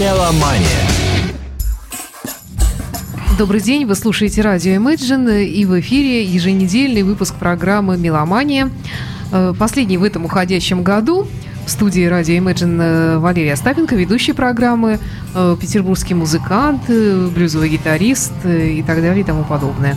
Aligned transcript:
Меломания. 0.00 0.66
Добрый 3.38 3.60
день, 3.60 3.86
вы 3.86 3.94
слушаете 3.94 4.42
радио 4.42 4.72
Imagine 4.72 5.44
и 5.44 5.64
в 5.64 5.78
эфире 5.78 6.24
еженедельный 6.24 7.04
выпуск 7.04 7.36
программы 7.36 7.96
«Меломания». 7.96 8.72
Э, 9.30 9.54
последний 9.56 9.96
в 9.96 10.02
этом 10.02 10.24
уходящем 10.24 10.82
году. 10.82 11.28
В 11.66 11.70
студии 11.70 12.04
радио 12.04 12.34
Imagine 12.34 12.82
э, 12.82 13.18
Валерия 13.18 13.52
Остапенко, 13.52 13.94
ведущий 13.94 14.32
программы, 14.32 14.98
э, 15.36 15.56
петербургский 15.60 16.14
музыкант, 16.14 16.88
блюзовый 16.88 17.68
гитарист 17.68 18.32
и 18.44 18.82
так 18.84 19.00
далее 19.00 19.20
и 19.20 19.24
тому 19.24 19.44
подобное. 19.44 19.96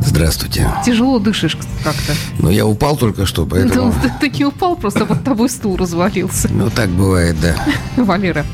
Здравствуйте. 0.00 0.70
Тяжело 0.84 1.18
дышишь 1.18 1.56
как-то. 1.84 2.14
Ну, 2.38 2.50
я 2.50 2.66
упал 2.66 2.96
только 2.96 3.26
что, 3.26 3.46
поэтому... 3.46 3.92
Ты, 4.02 4.30
ты 4.30 4.38
не 4.38 4.44
упал, 4.44 4.76
просто 4.76 5.06
под 5.06 5.24
тобой 5.24 5.48
стул 5.48 5.76
развалился. 5.76 6.48
Ну, 6.50 6.70
так 6.70 6.88
бывает, 6.90 7.36
да. 7.40 7.54
Валера, 7.96 8.44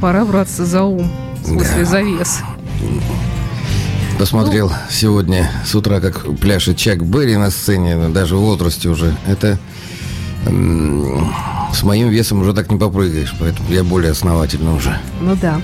пора 0.00 0.24
браться 0.24 0.64
за 0.66 0.82
ум. 0.82 1.10
В 1.42 1.46
смысле, 1.46 1.80
да. 1.80 1.84
за 1.84 2.00
вес. 2.02 2.38
Посмотрел 4.18 4.68
ну, 4.68 4.74
сегодня 4.90 5.50
с 5.64 5.74
утра, 5.74 6.00
как 6.00 6.26
пляшет 6.38 6.76
Чак 6.76 7.04
Берри 7.04 7.36
на 7.36 7.50
сцене, 7.50 8.08
даже 8.08 8.36
в 8.36 8.40
возрасте 8.40 8.88
уже. 8.88 9.14
Это 9.26 9.58
с 11.72 11.82
моим 11.82 12.08
весом 12.08 12.40
уже 12.40 12.52
так 12.52 12.70
не 12.70 12.78
попрыгаешь, 12.78 13.34
поэтому 13.38 13.70
я 13.70 13.84
более 13.84 14.12
основательно 14.12 14.74
уже. 14.74 14.98
Ну 15.20 15.36
да. 15.40 15.60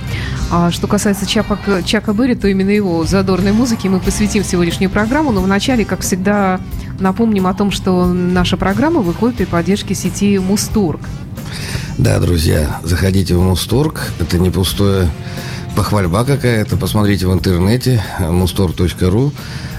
А 0.50 0.70
что 0.70 0.86
касается 0.86 1.26
Чака, 1.26 1.82
Чака 1.84 2.12
Берри, 2.12 2.34
то 2.34 2.48
именно 2.48 2.70
его 2.70 3.04
задорной 3.04 3.52
музыке 3.52 3.88
мы 3.88 4.00
посвятим 4.00 4.44
сегодняшнюю 4.44 4.90
программу. 4.90 5.32
Но 5.32 5.40
вначале, 5.40 5.84
как 5.84 6.00
всегда, 6.00 6.60
напомним 7.00 7.46
о 7.46 7.54
том, 7.54 7.70
что 7.70 8.06
наша 8.06 8.56
программа 8.56 9.00
выходит 9.00 9.36
при 9.36 9.44
поддержке 9.44 9.94
сети 9.94 10.38
Мустург. 10.38 11.00
Да, 11.98 12.18
друзья, 12.18 12.80
заходите 12.82 13.36
в 13.36 13.42
Мустург. 13.42 14.12
Это 14.18 14.38
не 14.38 14.50
пустое 14.50 15.08
похвальба 15.76 16.24
какая-то. 16.24 16.76
Посмотрите 16.76 17.26
в 17.26 17.32
интернете 17.32 18.02
mustor.ru. 18.18 19.32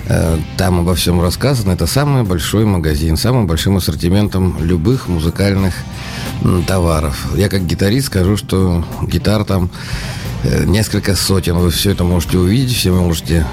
Э, 0.07 0.37
там 0.57 0.79
обо 0.79 0.95
всем 0.95 1.21
рассказано. 1.21 1.71
Это 1.71 1.87
самый 1.87 2.23
большой 2.23 2.65
магазин, 2.65 3.17
самым 3.17 3.47
большим 3.47 3.77
ассортиментом 3.77 4.57
любых 4.59 5.07
музыкальных 5.07 5.73
товаров. 6.67 7.27
Я 7.35 7.49
как 7.49 7.65
гитарист 7.65 8.07
скажу, 8.07 8.37
что 8.37 8.83
гитар 9.03 9.43
там 9.43 9.69
э, 10.43 10.65
несколько 10.65 11.15
сотен. 11.15 11.55
Вы 11.57 11.71
все 11.71 11.91
это 11.91 12.03
можете 12.03 12.37
увидеть, 12.37 12.75
все 12.75 12.91
можете 12.91 13.45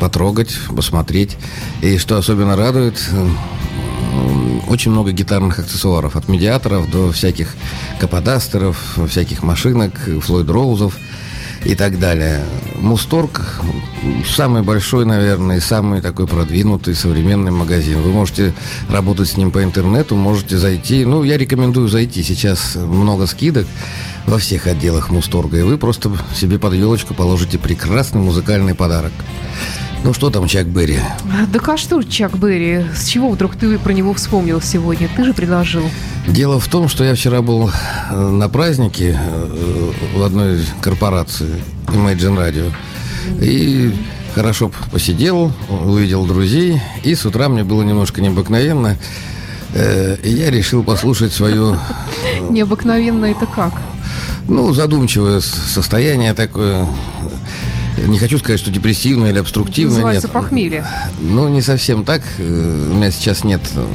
потрогать, 0.00 0.56
посмотреть. 0.74 1.36
И 1.82 1.98
что 1.98 2.16
особенно 2.16 2.56
радует, 2.56 2.98
очень 4.68 4.90
много 4.90 5.12
гитарных 5.12 5.58
аксессуаров. 5.58 6.16
От 6.16 6.28
медиаторов 6.28 6.90
до 6.90 7.12
всяких 7.12 7.54
каподастеров, 8.00 8.98
всяких 9.08 9.42
машинок, 9.42 9.92
Флойд 10.22 10.48
Роузов– 10.50 10.96
и 11.64 11.74
так 11.74 11.98
далее. 11.98 12.44
Мусторг 12.76 13.60
самый 14.26 14.62
большой, 14.62 15.04
наверное, 15.04 15.56
и 15.56 15.60
самый 15.60 16.00
такой 16.00 16.26
продвинутый 16.26 16.94
современный 16.94 17.50
магазин. 17.50 18.00
Вы 18.02 18.12
можете 18.12 18.54
работать 18.88 19.28
с 19.28 19.36
ним 19.36 19.50
по 19.50 19.62
интернету, 19.62 20.16
можете 20.16 20.58
зайти. 20.58 21.04
Ну, 21.04 21.24
я 21.24 21.36
рекомендую 21.36 21.88
зайти. 21.88 22.22
Сейчас 22.22 22.76
много 22.76 23.26
скидок 23.26 23.66
во 24.26 24.38
всех 24.38 24.66
отделах 24.66 25.10
Мусторга, 25.10 25.58
и 25.58 25.62
вы 25.62 25.78
просто 25.78 26.10
себе 26.34 26.58
под 26.58 26.74
елочку 26.74 27.14
положите 27.14 27.58
прекрасный 27.58 28.20
музыкальный 28.20 28.74
подарок. 28.74 29.12
Ну 30.04 30.14
что 30.14 30.30
там 30.30 30.46
Чак 30.46 30.66
Берри? 30.66 31.00
Да 31.52 31.60
а 31.66 31.76
что 31.76 32.02
Чак 32.02 32.38
Берри? 32.38 32.84
С 32.94 33.06
чего 33.06 33.30
вдруг 33.30 33.56
ты 33.56 33.78
про 33.78 33.92
него 33.92 34.14
вспомнил 34.14 34.60
сегодня? 34.60 35.08
Ты 35.16 35.24
же 35.24 35.34
предложил. 35.34 35.82
Дело 36.26 36.60
в 36.60 36.68
том, 36.68 36.88
что 36.88 37.04
я 37.04 37.14
вчера 37.14 37.42
был 37.42 37.70
э, 38.10 38.14
на 38.16 38.48
празднике 38.48 39.18
э, 39.18 39.92
в 40.14 40.22
одной 40.22 40.60
корпорации 40.80 41.62
Imagine 41.88 42.36
Radio. 42.36 42.72
И 43.40 43.92
хорошо 44.34 44.70
посидел, 44.92 45.52
увидел 45.68 46.24
друзей. 46.26 46.80
И 47.02 47.14
с 47.14 47.26
утра 47.26 47.48
мне 47.48 47.64
было 47.64 47.82
немножко 47.82 48.20
необыкновенно. 48.20 48.96
Э, 49.74 50.16
и 50.22 50.30
я 50.30 50.50
решил 50.50 50.82
послушать 50.84 51.32
свою... 51.32 51.76
Необыкновенно 52.50 53.26
это 53.26 53.46
как? 53.46 53.72
Ну, 54.48 54.72
задумчивое 54.72 55.40
состояние 55.40 56.32
такое 56.32 56.86
не 58.06 58.18
хочу 58.18 58.38
сказать, 58.38 58.60
что 58.60 58.70
депрессивное 58.70 59.30
или 59.30 59.38
обструктивное. 59.38 59.96
Называется 59.96 60.28
нет. 60.28 60.32
похмелье. 60.34 60.86
Ну, 61.20 61.48
не 61.48 61.62
совсем 61.62 62.04
так. 62.04 62.22
Э, 62.38 62.88
у 62.90 62.94
меня 62.94 63.10
сейчас 63.10 63.44
нет 63.44 63.60
э, 63.74 63.86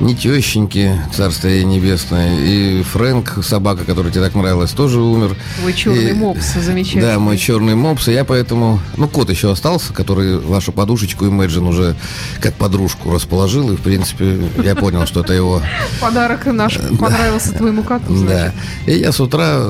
ни 0.00 0.14
тещеньки, 0.14 1.00
царствие 1.14 1.64
небесное, 1.64 2.38
и 2.38 2.82
Фрэнк, 2.82 3.44
собака, 3.44 3.84
которая 3.84 4.12
тебе 4.12 4.22
так 4.22 4.34
нравилась, 4.34 4.70
тоже 4.72 5.00
умер. 5.00 5.36
Твой 5.60 5.72
черный 5.72 6.10
и, 6.10 6.12
мопс, 6.12 6.54
замечательный. 6.54 7.02
Да, 7.02 7.18
мой 7.18 7.36
черный 7.38 7.74
мопс, 7.74 8.08
и 8.08 8.12
я 8.12 8.24
поэтому... 8.24 8.80
Ну, 8.96 9.08
кот 9.08 9.30
еще 9.30 9.50
остался, 9.50 9.92
который 9.92 10.38
вашу 10.38 10.72
подушечку 10.72 11.26
Imagine 11.26 11.68
уже 11.68 11.96
как 12.40 12.54
подружку 12.54 13.12
расположил, 13.12 13.72
и, 13.72 13.76
в 13.76 13.80
принципе, 13.80 14.40
я 14.62 14.74
понял, 14.74 15.06
что 15.06 15.20
это 15.20 15.32
его... 15.32 15.62
Подарок 16.00 16.46
наш 16.46 16.78
понравился 16.98 17.52
твоему 17.52 17.82
коту, 17.82 18.24
Да. 18.24 18.52
И 18.86 18.92
я 18.92 19.12
с 19.12 19.20
утра 19.20 19.60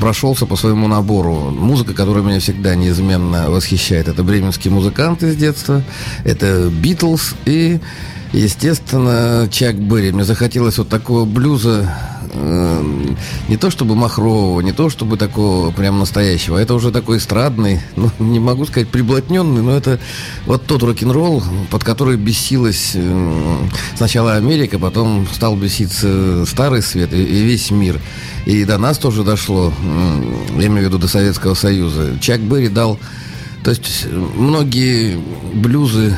прошелся 0.00 0.46
по 0.46 0.56
своему 0.56 0.88
набору. 0.88 1.50
Музыка, 1.50 1.94
которая 1.94 2.22
меня 2.22 2.40
всегда 2.40 2.74
неизменно 2.74 3.50
восхищает. 3.50 4.08
Это 4.08 4.22
бременские 4.22 4.72
музыканты 4.72 5.32
с 5.32 5.36
детства, 5.36 5.82
это 6.24 6.68
Битлз 6.68 7.34
и, 7.44 7.80
естественно, 8.34 9.48
Чак 9.50 9.76
Берри. 9.76 10.12
Мне 10.12 10.24
захотелось 10.24 10.78
вот 10.78 10.88
такого 10.88 11.24
блюза, 11.24 11.88
э, 12.32 12.82
не 13.48 13.56
то 13.56 13.70
чтобы 13.70 13.94
махрового, 13.94 14.60
не 14.60 14.72
то 14.72 14.90
чтобы 14.90 15.16
такого 15.16 15.70
прям 15.70 15.98
настоящего. 15.98 16.58
Это 16.58 16.74
уже 16.74 16.90
такой 16.90 17.18
эстрадный, 17.18 17.80
ну, 17.96 18.10
не 18.18 18.40
могу 18.40 18.66
сказать 18.66 18.88
приблотненный, 18.88 19.62
но 19.62 19.76
это 19.76 20.00
вот 20.46 20.66
тот 20.66 20.82
рок-н-ролл, 20.82 21.42
под 21.70 21.84
который 21.84 22.16
бесилась 22.16 22.92
э, 22.94 23.56
сначала 23.96 24.34
Америка, 24.34 24.78
потом 24.78 25.26
стал 25.32 25.56
беситься 25.56 26.44
старый 26.46 26.82
свет 26.82 27.12
и, 27.12 27.22
и 27.22 27.42
весь 27.42 27.70
мир. 27.70 28.00
И 28.46 28.64
до 28.64 28.78
нас 28.78 28.98
тоже 28.98 29.22
дошло, 29.24 29.72
я 30.56 30.66
имею 30.66 30.82
в 30.82 30.88
виду 30.88 30.98
до 30.98 31.08
Советского 31.08 31.54
Союза. 31.54 32.18
Чак 32.20 32.40
Берри 32.40 32.68
дал 32.68 32.98
то 33.64 33.70
есть 33.70 34.06
многие 34.12 35.18
блюзы, 35.54 36.14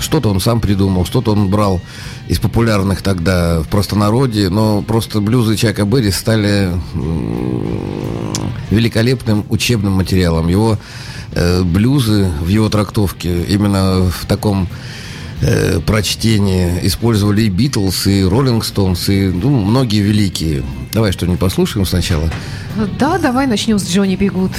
что-то 0.00 0.28
он 0.28 0.38
сам 0.38 0.60
придумал, 0.60 1.06
что-то 1.06 1.32
он 1.32 1.48
брал 1.48 1.80
из 2.28 2.38
популярных 2.38 3.00
тогда 3.00 3.62
в 3.62 3.68
простонародье, 3.68 4.50
но 4.50 4.82
просто 4.82 5.22
блюзы 5.22 5.56
Чака 5.56 5.86
Берри 5.86 6.10
стали 6.10 6.70
великолепным 8.70 9.46
учебным 9.48 9.94
материалом. 9.94 10.48
Его 10.48 10.78
э, 11.32 11.62
блюзы 11.62 12.30
в 12.42 12.48
его 12.48 12.68
трактовке 12.68 13.44
именно 13.44 14.10
в 14.10 14.26
таком 14.26 14.68
э, 15.40 15.80
прочтении 15.80 16.80
использовали 16.82 17.42
и 17.42 17.48
Битлз, 17.48 18.08
и 18.08 18.24
Роллинг 18.24 18.62
Стоунс, 18.62 19.08
и 19.08 19.28
ну, 19.28 19.48
многие 19.64 20.02
великие. 20.02 20.62
Давай 20.92 21.12
что-нибудь 21.12 21.40
послушаем 21.40 21.86
сначала. 21.86 22.30
Да, 22.98 23.16
давай 23.16 23.46
начнем 23.46 23.78
с 23.78 23.90
Джонни 23.90 24.16
Бигуд. 24.16 24.50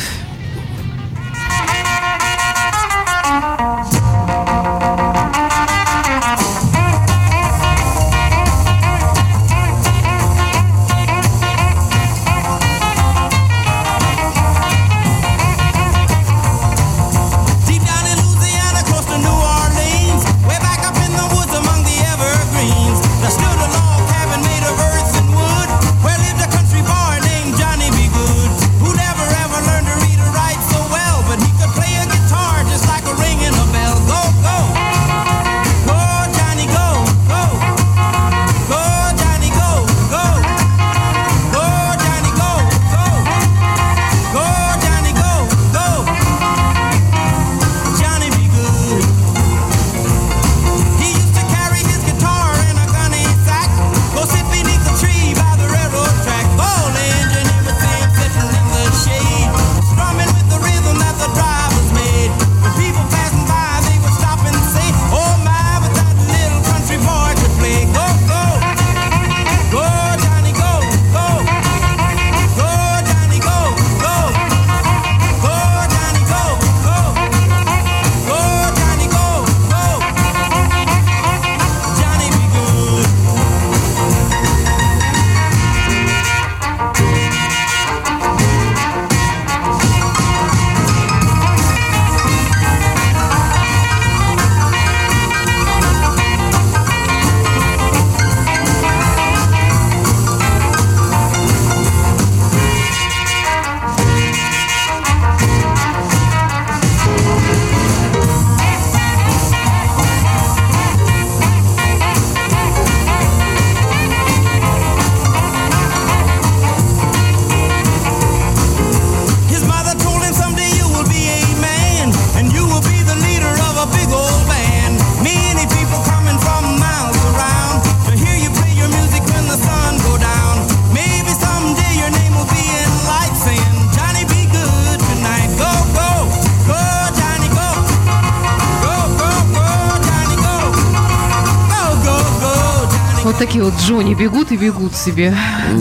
Джонни 144.01 144.15
бегут 144.15 144.51
и 144.51 144.57
бегут 144.57 144.95
себе. 144.95 145.31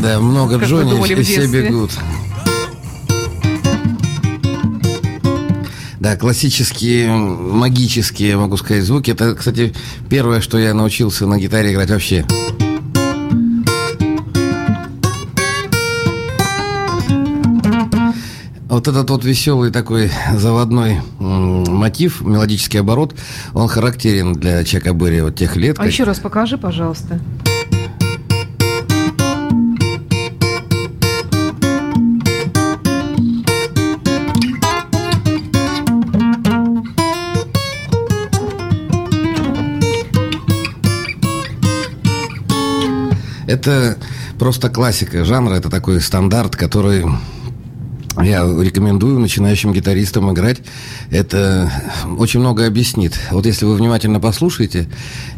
Да, 0.03 0.21
много 0.21 0.59
как 0.59 0.69
Джонни 0.69 1.11
и 1.11 1.23
все 1.23 1.47
бегут. 1.47 1.91
Да, 5.99 6.19
классические, 6.19 7.11
магические, 7.13 8.37
могу 8.37 8.59
сказать, 8.59 8.85
звуки. 8.85 9.13
Это, 9.13 9.35
кстати, 9.35 9.75
первое, 10.11 10.43
что 10.43 10.59
я 10.59 10.75
научился 10.75 11.27
на 11.27 11.39
гитаре 11.39 11.73
играть 11.73 11.89
вообще. 11.89 12.27
Вот 18.69 18.87
этот 18.87 19.09
вот 19.09 19.25
веселый 19.25 19.71
такой 19.71 20.11
заводной 20.35 21.01
мотив, 21.19 22.21
мелодический 22.21 22.81
оборот, 22.81 23.15
он 23.55 23.67
характерен 23.69 24.35
для 24.35 24.63
Чака 24.65 24.93
Берри 24.93 25.23
вот 25.23 25.37
тех 25.37 25.57
лет. 25.57 25.79
А 25.79 25.85
как... 25.85 25.91
еще 25.91 26.05
раз 26.05 26.19
покажи, 26.19 26.59
пожалуйста. 26.59 27.19
Это 43.51 43.97
просто 44.39 44.69
классика 44.71 45.25
жанра, 45.25 45.55
это 45.55 45.69
такой 45.69 46.01
стандарт, 46.01 46.55
который 46.55 47.05
я 48.23 48.43
рекомендую 48.45 49.19
начинающим 49.19 49.73
гитаристам 49.73 50.33
играть. 50.33 50.59
Это 51.11 51.71
очень 52.19 52.41
много 52.41 52.67
объяснит. 52.67 53.19
Вот 53.31 53.47
если 53.47 53.65
вы 53.65 53.75
внимательно 53.75 54.21
послушаете, 54.21 54.89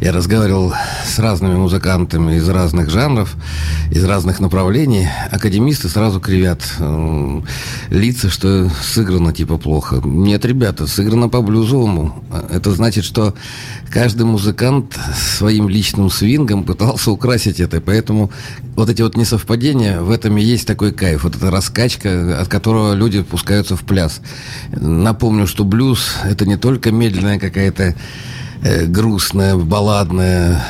я 0.01 0.13
разговаривал 0.13 0.73
с 1.07 1.19
разными 1.19 1.55
музыкантами 1.55 2.37
из 2.37 2.49
разных 2.49 2.91
жанров, 2.91 3.35
из 3.91 4.05
разных 4.05 4.41
направлений. 4.41 5.09
Академисты 5.31 5.89
сразу 5.89 6.21
кривят 6.21 6.63
э, 6.79 7.41
лица, 7.91 8.31
что 8.31 8.71
сыграно 8.83 9.33
типа 9.33 9.59
плохо. 9.59 10.01
Нет, 10.05 10.45
ребята, 10.45 10.87
сыграно 10.87 11.29
по-блюзовому. 11.29 12.25
Это 12.51 12.73
значит, 12.73 13.05
что 13.05 13.35
каждый 13.91 14.25
музыкант 14.25 14.99
своим 15.15 15.69
личным 15.69 16.11
свингом 16.11 16.65
пытался 16.65 17.11
украсить 17.11 17.61
это. 17.61 17.81
Поэтому 17.81 18.31
вот 18.77 18.89
эти 18.89 19.03
вот 19.03 19.17
несовпадения, 19.17 20.01
в 20.01 20.11
этом 20.11 20.39
и 20.39 20.43
есть 20.43 20.67
такой 20.67 20.93
кайф. 20.93 21.25
Вот 21.25 21.37
эта 21.37 21.51
раскачка, 21.51 22.41
от 22.41 22.49
которого 22.73 22.95
люди 22.95 23.23
пускаются 23.23 23.77
в 23.77 23.83
пляс. 23.85 24.23
Напомню, 24.71 25.47
что 25.47 25.63
блюз– 25.65 26.17
это 26.25 26.47
не 26.47 26.57
только 26.57 26.91
медленная 26.91 27.39
какая-то 27.39 27.95
грустная, 28.63 29.57
балладная 29.57 30.63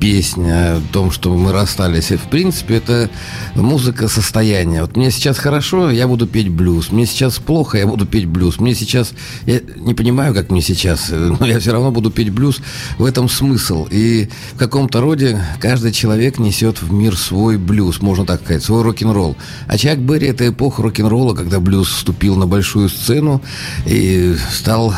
песня 0.00 0.76
о 0.76 0.82
том, 0.92 1.10
что 1.10 1.34
мы 1.34 1.52
расстались. 1.52 2.10
И, 2.10 2.16
в 2.16 2.22
принципе, 2.22 2.76
это 2.76 3.10
музыка 3.54 4.08
состояния. 4.08 4.80
Вот 4.80 4.96
мне 4.96 5.10
сейчас 5.10 5.38
хорошо, 5.38 5.90
я 5.90 6.08
буду 6.08 6.26
петь 6.26 6.48
блюз. 6.48 6.90
Мне 6.90 7.06
сейчас 7.06 7.38
плохо, 7.38 7.78
я 7.78 7.86
буду 7.86 8.06
петь 8.06 8.26
блюз. 8.26 8.60
Мне 8.60 8.74
сейчас... 8.74 9.12
Я 9.46 9.60
не 9.76 9.94
понимаю, 9.94 10.34
как 10.34 10.50
мне 10.50 10.62
сейчас, 10.62 11.08
э, 11.10 11.36
но 11.40 11.46
я 11.46 11.60
все 11.60 11.72
равно 11.72 11.90
буду 11.90 12.10
петь 12.10 12.30
блюз. 12.30 12.60
В 12.98 13.04
этом 13.04 13.28
смысл. 13.28 13.86
И 13.90 14.28
в 14.54 14.58
каком-то 14.58 15.00
роде 15.00 15.42
каждый 15.60 15.92
человек 15.92 16.38
несет 16.38 16.80
в 16.80 16.92
мир 16.92 17.16
свой 17.16 17.58
блюз, 17.58 18.00
можно 18.00 18.24
так 18.24 18.42
сказать, 18.42 18.62
свой 18.62 18.82
рок-н-ролл. 18.82 19.36
А 19.66 19.76
Чак 19.76 19.98
Берри– 19.98 20.26
это 20.28 20.48
эпоха 20.48 20.82
рок-н-ролла, 20.82 21.34
когда 21.34 21.60
блюз 21.60 21.88
вступил 21.88 22.36
на 22.36 22.46
большую 22.46 22.88
сцену 22.88 23.42
и 23.86 24.34
стал 24.50 24.94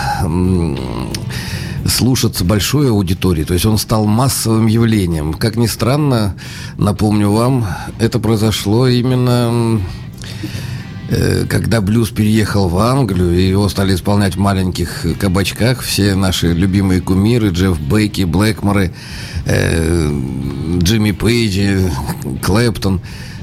слушаться 1.89 2.45
большой 2.45 2.91
аудитории. 2.91 3.45
То 3.45 3.55
есть 3.55 3.67
он 3.67 3.79
стал 3.79 4.07
массовым 4.07 4.67
явлением. 4.67 5.35
Как 5.35 5.57
ни 5.57 5.67
странно, 5.67 6.37
напомню 6.79 7.31
вам, 7.31 7.67
это 7.99 8.19
произошло 8.19 8.89
именно 8.89 9.81
э, 11.09 11.45
когда 11.49 11.81
блюз 11.81 12.11
переехал 12.11 12.69
в 12.69 12.79
Англию, 12.79 13.39
и 13.39 13.49
его 13.49 13.69
стали 13.69 13.95
исполнять 13.95 14.37
в 14.37 14.39
маленьких 14.39 15.07
кабачках 15.19 15.81
все 15.81 16.15
наши 16.15 16.53
любимые 16.53 17.01
кумиры, 17.01 17.51
Джефф 17.51 17.79
Бейки, 17.81 18.23
Блэкморы, 18.23 18.93
э, 19.45 20.11
Джимми 20.79 21.13
Пейджи, 21.13 21.91
Клэптон, 22.43 23.01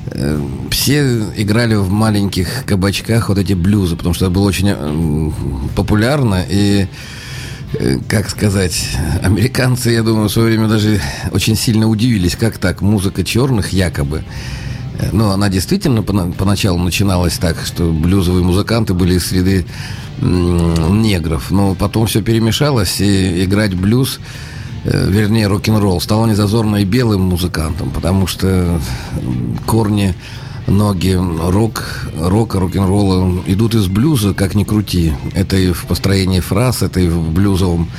э, 0.07 0.41
все 0.71 1.25
играли 1.37 1.75
в 1.75 1.89
маленьких 1.89 2.65
кабачках 2.65 3.29
вот 3.29 3.37
эти 3.37 3.53
блюзы, 3.53 3.95
потому 3.95 4.13
что 4.13 4.25
это 4.25 4.33
было 4.33 4.43
очень 4.43 4.69
э, 4.69 5.31
популярно, 5.75 6.43
и 6.47 6.87
как 8.07 8.29
сказать, 8.29 8.87
американцы, 9.21 9.91
я 9.91 10.03
думаю, 10.03 10.29
в 10.29 10.31
свое 10.31 10.49
время 10.49 10.67
даже 10.67 11.01
очень 11.31 11.55
сильно 11.55 11.87
удивились, 11.87 12.35
как 12.35 12.57
так, 12.57 12.81
музыка 12.81 13.23
черных 13.23 13.73
якобы. 13.73 14.23
Э, 14.99 15.09
ну, 15.11 15.29
она 15.29 15.49
действительно 15.49 16.03
поначалу 16.03 16.79
начиналась 16.79 17.37
так, 17.37 17.57
что 17.65 17.91
блюзовые 17.91 18.43
музыканты 18.43 18.93
были 18.93 19.15
из 19.15 19.25
среды 19.25 19.65
негров, 20.21 21.51
но 21.51 21.75
потом 21.75 22.07
все 22.07 22.21
перемешалось, 22.21 23.01
и 23.01 23.43
играть 23.43 23.73
блюз, 23.73 24.19
э, 24.85 25.09
вернее, 25.09 25.47
рок-н-ролл, 25.47 25.99
стало 25.99 26.27
незазорно 26.27 26.77
и 26.77 26.85
белым 26.85 27.21
музыкантам, 27.21 27.89
потому 27.89 28.27
что 28.27 28.79
корни 29.65 30.15
ноги 30.67 31.13
рок, 31.13 31.83
рока, 32.17 32.59
рок-н-ролла 32.59 33.41
идут 33.47 33.75
из 33.75 33.87
блюза, 33.87 34.33
как 34.33 34.55
ни 34.55 34.63
крути. 34.63 35.13
Это 35.33 35.57
и 35.57 35.71
в 35.71 35.85
построении 35.85 36.39
фраз, 36.39 36.81
это 36.81 36.99
и 36.99 37.07
в 37.07 37.31
блюзовом 37.31 37.89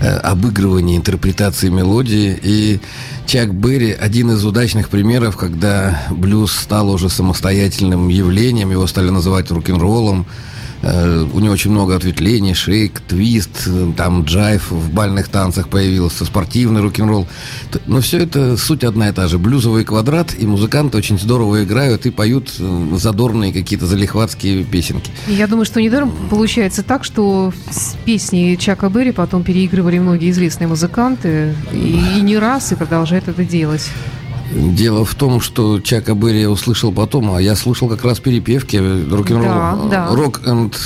э, 0.00 0.16
обыгрывании, 0.16 0.96
интерпретации 0.96 1.68
мелодии. 1.68 2.38
И 2.42 2.80
Чак 3.26 3.54
Берри 3.54 3.92
один 3.92 4.30
из 4.32 4.44
удачных 4.44 4.90
примеров, 4.90 5.36
когда 5.36 6.02
блюз 6.10 6.52
стал 6.52 6.90
уже 6.90 7.08
самостоятельным 7.08 8.08
явлением, 8.08 8.70
его 8.70 8.86
стали 8.86 9.10
называть 9.10 9.50
рок-н-роллом. 9.50 10.26
Э, 10.84 11.26
у 11.32 11.40
него 11.40 11.54
очень 11.54 11.70
много 11.70 11.96
ответвлений, 11.96 12.52
шейк, 12.52 13.00
твист, 13.00 13.68
там 13.96 14.24
джайв 14.24 14.70
в 14.70 14.92
бальных 14.92 15.28
танцах 15.28 15.68
появился, 15.68 16.26
спортивный 16.26 16.82
рок-н-ролл. 16.82 17.26
Но 17.86 18.00
все 18.00 18.18
это 18.18 18.58
суть 18.58 18.84
одна 18.84 19.08
и 19.08 19.12
та 19.12 19.26
же. 19.26 19.38
Блюзовый 19.38 19.84
квадрат, 19.84 20.34
и 20.38 20.46
музыканты 20.46 20.98
очень 20.98 21.18
здорово 21.18 21.64
играют 21.64 22.04
и 22.04 22.10
поют 22.10 22.52
э, 22.58 22.88
задорные 22.96 23.52
какие-то 23.52 23.86
залихватские 23.86 24.64
песенки. 24.64 25.10
Я 25.26 25.46
думаю, 25.46 25.64
что 25.64 25.80
недаром 25.80 26.12
получается 26.28 26.82
так, 26.82 27.04
что 27.04 27.52
песни 28.04 28.56
Чака 28.56 28.90
Берри 28.90 29.12
потом 29.12 29.42
переигрывали 29.42 29.98
многие 29.98 30.30
известные 30.30 30.68
музыканты, 30.68 31.54
и, 31.72 32.18
и 32.18 32.20
не 32.20 32.36
раз, 32.36 32.72
и 32.72 32.74
продолжают 32.74 33.28
это 33.28 33.42
делать. 33.44 33.90
Дело 34.52 35.04
в 35.04 35.14
том, 35.14 35.40
что 35.40 35.80
Чака 35.80 36.14
Берри 36.14 36.42
я 36.42 36.50
услышал 36.50 36.92
потом, 36.92 37.34
а 37.34 37.40
я 37.40 37.56
слушал 37.56 37.88
как 37.88 38.04
раз 38.04 38.20
перепевки 38.20 38.76
рок-н-ролл. 38.76 39.44
Да, 39.44 39.78
да. 39.90 40.08
Рок 40.14 40.42
энд 40.46 40.78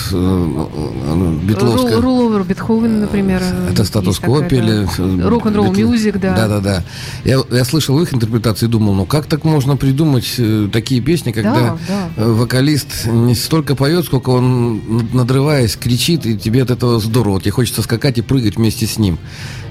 Битловская. 1.44 2.00
Руловер 2.00 2.44
Бетховен, 2.44 3.00
например. 3.00 3.42
Это 3.70 3.84
статус-кво 3.84 4.44
пели. 4.44 4.88
Рок-н-ролл 5.22 5.72
мюзик, 5.72 6.18
да. 6.20 6.34
Да-да-да. 6.34 6.84
Я, 7.24 7.40
я 7.50 7.64
слышал 7.64 8.00
их 8.00 8.14
интерпретации 8.14 8.66
и 8.66 8.68
думал, 8.68 8.94
ну 8.94 9.04
как 9.06 9.26
так 9.26 9.44
можно 9.44 9.76
придумать 9.76 10.34
э, 10.38 10.68
такие 10.72 11.00
песни, 11.00 11.32
когда 11.32 11.54
да, 11.54 11.78
да. 11.88 12.08
Э, 12.16 12.30
вокалист 12.30 13.06
не 13.06 13.34
столько 13.34 13.74
поет, 13.74 14.04
сколько 14.04 14.30
он, 14.30 14.80
надрываясь, 15.12 15.76
кричит, 15.76 16.26
и 16.26 16.36
тебе 16.38 16.62
от 16.62 16.70
этого 16.70 17.00
здорово. 17.00 17.40
Тебе 17.40 17.50
хочется 17.50 17.82
скакать 17.82 18.18
и 18.18 18.22
прыгать 18.22 18.56
вместе 18.56 18.86
с 18.86 18.98
ним. 18.98 19.18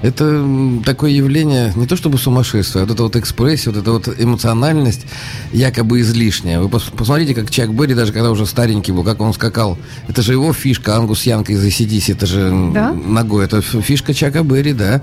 Это 0.02 0.44
такое 0.84 1.10
явление, 1.10 1.72
не 1.74 1.86
то 1.86 1.96
чтобы 1.96 2.18
сумасшествие, 2.18 2.82
а 2.82 2.86
вот 2.86 2.94
это 2.94 3.02
вот 3.02 3.16
экспрессия, 3.16 3.72
вот 3.72 3.77
эта 3.78 3.92
вот 3.92 4.08
эмоциональность 4.18 5.06
якобы 5.52 6.00
излишняя. 6.00 6.60
Вы 6.60 6.68
посмотрите, 6.68 7.34
как 7.34 7.50
Чак 7.50 7.72
Берри, 7.74 7.94
даже 7.94 8.12
когда 8.12 8.30
уже 8.30 8.46
старенький 8.46 8.92
был, 8.92 9.04
как 9.04 9.20
он 9.20 9.32
скакал. 9.32 9.78
Это 10.08 10.22
же 10.22 10.32
его 10.32 10.52
фишка, 10.52 10.96
Ангус 10.96 11.22
Янка 11.24 11.52
из 11.52 11.64
ACDC, 11.64 12.12
это 12.12 12.26
же 12.26 12.70
да? 12.74 12.92
ногой. 12.92 13.44
Это 13.44 13.60
фишка 13.60 14.14
Чака 14.14 14.42
Берри, 14.42 14.72
да. 14.72 15.02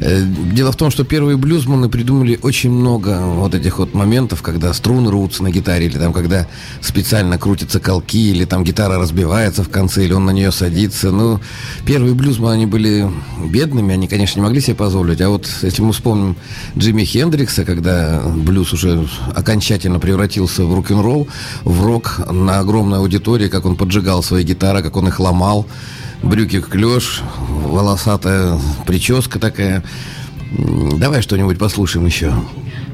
Э, 0.00 0.22
дело 0.22 0.72
в 0.72 0.76
том, 0.76 0.90
что 0.90 1.04
первые 1.04 1.36
блюзманы 1.36 1.88
придумали 1.88 2.38
очень 2.42 2.70
много 2.70 3.20
вот 3.20 3.54
этих 3.54 3.78
вот 3.78 3.94
моментов, 3.94 4.42
когда 4.42 4.72
струны 4.72 5.10
рвутся 5.10 5.42
на 5.42 5.50
гитаре, 5.50 5.86
или 5.86 5.98
там, 5.98 6.12
когда 6.12 6.46
специально 6.80 7.38
крутятся 7.38 7.80
колки, 7.80 8.30
или 8.30 8.44
там 8.44 8.64
гитара 8.64 8.98
разбивается 8.98 9.64
в 9.64 9.68
конце, 9.68 10.04
или 10.04 10.12
он 10.12 10.24
на 10.24 10.30
нее 10.30 10.52
садится. 10.52 11.10
Ну, 11.10 11.40
первые 11.84 12.14
блюзманы, 12.14 12.54
они 12.54 12.66
были 12.66 13.10
бедными, 13.44 13.92
они, 13.92 14.06
конечно, 14.08 14.38
не 14.40 14.44
могли 14.44 14.60
себе 14.60 14.76
позволить. 14.76 15.20
А 15.20 15.30
вот 15.30 15.48
если 15.62 15.82
мы 15.82 15.92
вспомним 15.92 16.36
Джимми 16.76 17.04
Хендрикса, 17.04 17.64
когда 17.64 18.22
блюз 18.24 18.72
уже 18.72 19.08
окончательно 19.34 19.98
превратился 19.98 20.64
в 20.64 20.74
рок-н-ролл, 20.74 21.28
в 21.64 21.84
рок 21.84 22.20
на 22.30 22.60
огромной 22.60 22.98
аудитории, 22.98 23.48
как 23.48 23.66
он 23.66 23.76
поджигал 23.76 24.22
свои 24.22 24.44
гитары, 24.44 24.82
как 24.82 24.96
он 24.96 25.08
их 25.08 25.18
ломал, 25.18 25.66
брюки 26.22 26.60
клеш, 26.60 27.22
волосатая 27.64 28.58
прическа 28.86 29.38
такая. 29.38 29.82
Давай 30.50 31.22
что-нибудь 31.22 31.58
послушаем 31.58 32.06
еще. 32.06 32.32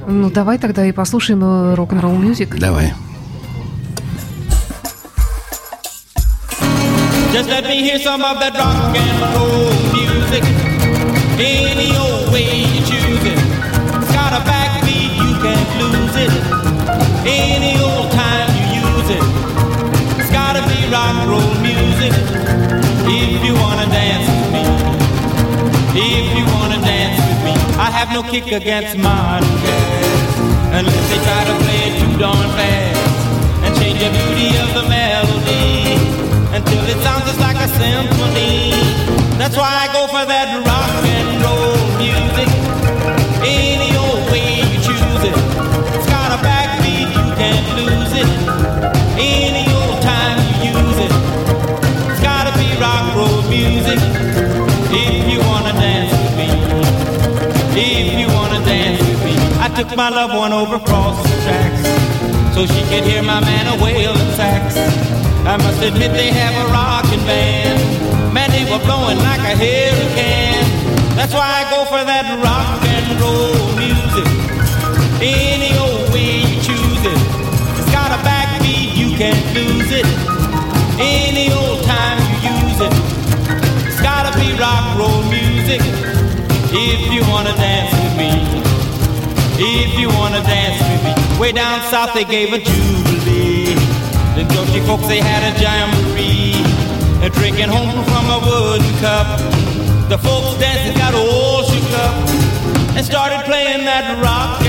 Ну, 0.07 0.31
давай 0.31 0.59
тогда 0.59 0.85
и 0.85 0.93
послушаем 0.93 1.43
э, 1.43 1.75
рок-н-ролл 1.75 2.17
мюзик. 2.17 2.59
Давай. 2.59 2.93
Just 7.33 7.49
let 7.49 7.65
me 7.65 7.83
hear 7.83 7.99
some 7.99 8.23
of 8.23 8.39
that 8.39 8.55
rock 8.55 8.97
and 8.97 9.21
roll 9.35 9.73
music. 9.93 10.45
Any 11.39 11.97
old 11.97 12.33
way 12.33 12.65
you 12.75 12.81
choose 12.87 13.25
it. 13.25 13.39
It's 13.99 14.13
got 14.13 14.33
a 14.33 14.41
backbeat. 14.45 15.15
Any 17.27 17.81
old 17.81 18.13
time 18.13 18.49
you 18.55 18.81
use 18.81 19.11
it. 19.11 19.25
It's 20.19 20.31
gotta 20.31 20.63
be 20.69 20.87
rock 20.93 21.17
and 21.23 21.31
roll 21.31 21.55
music. 21.63 22.44
If 23.07 23.45
you 23.45 23.55
wanna 23.55 23.87
dance 23.87 24.27
with 24.33 24.49
me. 24.55 24.65
If 25.93 26.27
you 26.39 26.45
wanna 26.57 26.81
dance 26.81 27.19
with 27.21 27.41
me. 27.45 27.55
I 27.77 27.91
have 27.91 28.11
no 28.13 28.23
kick 28.23 28.47
against 28.51 28.97
modern 28.97 29.49
jazz. 29.63 30.39
Unless 30.79 31.07
they 31.11 31.21
try 31.29 31.43
to 31.51 31.55
play 31.65 31.81
it 31.89 31.95
too 32.01 32.19
darn 32.19 32.49
fast. 32.57 33.01
And 33.65 33.73
change 33.77 33.99
the 34.01 34.11
beauty 34.11 34.57
of 34.57 34.69
the 34.79 34.85
melody. 34.89 36.01
Until 36.57 36.83
it 36.93 36.99
sounds 37.05 37.25
just 37.29 37.41
like 37.41 37.57
a 37.57 37.69
symphony. 37.69 38.73
That's 39.37 39.57
why 39.57 39.69
I 39.85 39.93
go 39.93 40.07
for 40.07 40.25
that 40.25 40.49
rock 40.65 40.94
took 59.75 59.97
my 59.97 60.09
one 60.39 60.53
over 60.53 60.79
tracks. 61.43 61.83
So 62.55 62.65
she 62.65 62.83
could 62.91 63.05
hear 63.05 63.23
my 63.23 63.41
man 63.41 63.67
a 63.67 63.83
wailing 63.83 64.31
sax. 64.39 64.77
I 65.47 65.57
must 65.57 65.83
admit 65.83 66.13
they 66.13 66.31
have 66.31 66.55
a 66.65 66.73
rockin' 66.73 67.21
band. 67.27 68.33
Man, 68.33 68.51
they 68.51 68.65
were 68.71 68.79
like. 69.19 69.45
That's 71.17 71.35
why 71.35 71.47
I 71.47 71.63
go 71.71 71.85
for 71.87 72.03
that 72.05 72.27
rock 72.43 72.83
and 72.87 73.07
roll 73.21 73.67
music. 73.79 74.29
Any 75.21 75.77
old 75.79 76.13
way 76.13 76.43
you 76.43 76.57
choose 76.63 77.03
it. 77.03 77.21
It's 77.79 77.91
got 77.91 78.11
a 78.15 78.21
backbeat, 78.23 78.97
you 78.97 79.17
can't 79.17 79.47
lose 79.55 79.91
it. 79.91 80.07
Any 80.99 81.53
old 81.53 81.83
time 81.85 82.19
you 82.43 82.69
use 82.69 82.81
it. 82.81 83.14
Rock 84.59 84.99
roll 84.99 85.23
music. 85.25 85.81
If 86.71 87.13
you 87.13 87.23
wanna 87.29 87.55
dance 87.57 87.93
with 87.93 88.17
me. 88.17 88.31
If 89.59 89.99
you 89.99 90.09
wanna 90.11 90.43
dance 90.43 90.79
with 90.89 91.03
me. 91.03 91.41
Way 91.41 91.53
down 91.53 91.83
south 91.91 92.15
they 92.15 92.25
gave 92.25 92.53
a 92.53 92.59
jubilee. 92.59 93.75
The 94.37 94.45
Georgie 94.55 94.81
folks 94.87 95.09
they 95.09 95.19
had 95.19 95.43
a 95.43 95.59
jamboree. 95.61 96.55
And 97.23 97.33
drinking 97.35 97.69
home 97.69 98.05
from 98.05 98.25
a 98.31 98.39
wooden 98.47 98.95
cup. 99.01 99.27
The 100.09 100.19
folks 100.19 100.59
dancing 100.61 100.97
got 100.99 101.15
all 101.15 101.65
shook 101.65 101.91
up. 101.99 102.15
And 102.97 103.05
started 103.05 103.45
playing 103.45 103.85
that 103.87 104.23
rock 104.23 104.64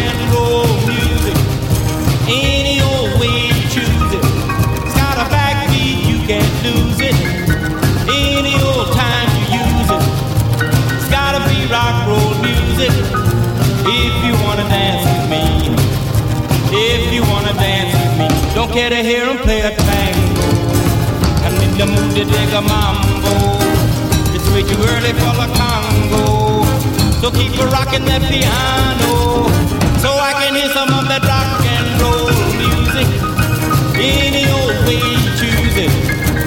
music. 12.75 12.91
If 13.87 14.13
you 14.25 14.33
wanna 14.43 14.67
dance 14.67 15.03
with 15.07 15.29
me. 15.29 15.43
If 16.71 17.13
you 17.13 17.21
wanna 17.31 17.53
dance 17.53 17.93
with 17.93 18.15
me. 18.19 18.27
Don't 18.53 18.71
care 18.71 18.89
to 18.89 19.01
hear 19.09 19.23
'em 19.29 19.37
play 19.37 19.61
a 19.61 19.71
tango. 19.71 20.47
I'm 21.45 21.55
in 21.65 21.71
the 21.77 21.85
mood 21.85 22.11
to 22.15 22.23
dig 22.25 22.53
a 22.53 22.61
mambo. 22.61 23.33
It's 24.35 24.47
way 24.53 24.63
too 24.63 24.81
early 24.91 25.13
for 25.21 25.33
the 25.41 25.47
Congo. 25.59 26.65
So 27.21 27.31
keep 27.31 27.53
a 27.63 27.67
rocking 27.67 28.05
that 28.09 28.21
piano. 28.31 29.13
So 30.03 30.09
I 30.29 30.31
can 30.39 30.55
hear 30.55 30.69
some 30.79 30.91
of 30.99 31.07
that 31.11 31.23
rock 31.31 31.51
and 31.75 31.87
roll 32.01 32.29
music. 32.61 33.07
Any 33.95 34.43
old 34.57 34.77
way 34.85 34.99
you 35.13 35.29
choose 35.39 35.75
it. 35.85 35.91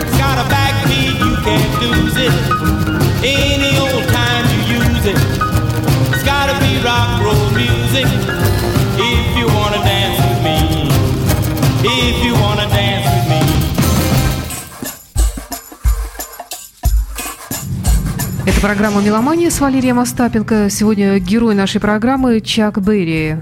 It's 0.00 0.16
got 0.23 0.37
a 0.44 0.47
backbeat, 0.54 1.14
you 1.25 1.32
can't 1.47 1.75
lose 1.82 2.16
it. 2.26 2.32
Any 3.25 3.58
Это 18.49 18.62
программа 18.62 19.02
«Меломания» 19.02 19.50
с 19.50 19.61
Валерием 19.61 19.99
Остапенко. 19.99 20.71
Сегодня 20.71 21.19
герой 21.19 21.55
нашей 21.55 21.83
программы 21.83 22.40
Чак 22.40 22.81
Берри. 22.81 23.37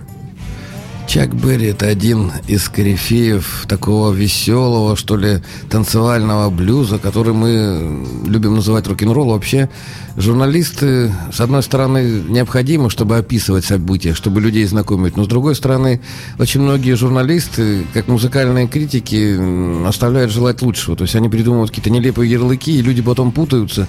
Чак 1.06 1.34
Берри– 1.34 1.66
это 1.68 1.86
один 1.86 2.32
из 2.48 2.68
корифеев 2.68 3.64
такого 3.68 4.12
веселого, 4.12 4.96
что 4.96 5.16
ли, 5.16 5.40
танцевального 5.70 6.50
блюза, 6.50 6.98
который 6.98 7.32
мы 7.32 8.04
любим 8.26 8.56
называть 8.56 8.88
рок-н-ролл. 8.88 9.30
Вообще, 9.30 9.70
журналисты, 10.16 11.14
с 11.32 11.40
одной 11.40 11.62
стороны, 11.62 12.24
необходимы, 12.28 12.90
чтобы 12.90 13.16
описывать 13.16 13.64
события, 13.64 14.14
чтобы 14.14 14.40
людей 14.40 14.66
знакомить, 14.66 15.16
но 15.16 15.24
с 15.24 15.28
другой 15.28 15.54
стороны, 15.54 16.00
очень 16.38 16.60
многие 16.60 16.96
журналисты, 16.96 17.86
как 17.94 18.08
музыкальные 18.08 18.66
критики, 18.66 19.86
оставляют 19.86 20.32
желать 20.32 20.60
лучшего. 20.60 20.96
То 20.96 21.04
есть 21.04 21.14
они 21.14 21.28
придумывают 21.28 21.70
какие-то 21.70 21.90
нелепые 21.90 22.30
ярлыки, 22.30 22.76
и 22.76 22.82
люди 22.82 23.00
потом 23.00 23.30
путаются. 23.30 23.86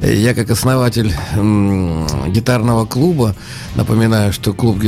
Я, 0.00 0.34
как 0.34 0.50
основатель 0.50 1.12
гитарного 2.28 2.86
клуба, 2.86 3.36
напоминаю, 3.76 4.32
что 4.32 4.54
клуб 4.54 4.82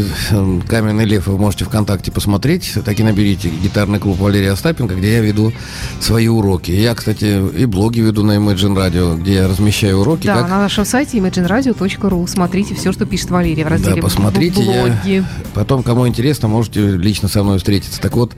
«Каменный 0.68 1.04
лев» 1.04 1.26
вы 1.26 1.36
можете 1.36 1.66
ВКонтакте 1.76 2.10
посмотреть. 2.10 2.72
Так 2.86 2.98
и 2.98 3.02
наберите 3.02 3.50
«Гитарный 3.50 3.98
клуб 3.98 4.18
Валерия 4.18 4.52
Остапенко», 4.52 4.94
где 4.94 5.16
я 5.16 5.20
веду 5.20 5.52
свои 6.00 6.26
уроки. 6.26 6.70
Я, 6.70 6.94
кстати, 6.94 7.38
и 7.54 7.66
блоги 7.66 8.00
веду 8.00 8.22
на 8.22 8.36
Imagine 8.36 8.74
Radio, 8.74 9.18
где 9.20 9.34
я 9.34 9.48
размещаю 9.48 9.98
уроки. 9.98 10.26
Да, 10.26 10.36
как- 10.40 10.48
на 10.48 10.58
нашем 10.60 10.86
сайте 10.86 11.18
imagineradio.ru. 11.18 12.26
Смотрите 12.28 12.74
все, 12.74 12.92
что 12.92 13.04
пишет 13.04 13.30
Валерия 13.30 13.66
в 13.66 13.68
разделе 13.68 13.96
Да, 13.96 14.00
посмотрите. 14.02 14.62
Я... 14.62 14.84
блоги. 14.86 15.24
Потом, 15.52 15.82
кому 15.82 16.08
интересно, 16.08 16.48
можете 16.48 16.80
лично 16.96 17.28
со 17.28 17.42
мной 17.42 17.58
встретиться. 17.58 18.00
Так 18.00 18.16
вот, 18.16 18.32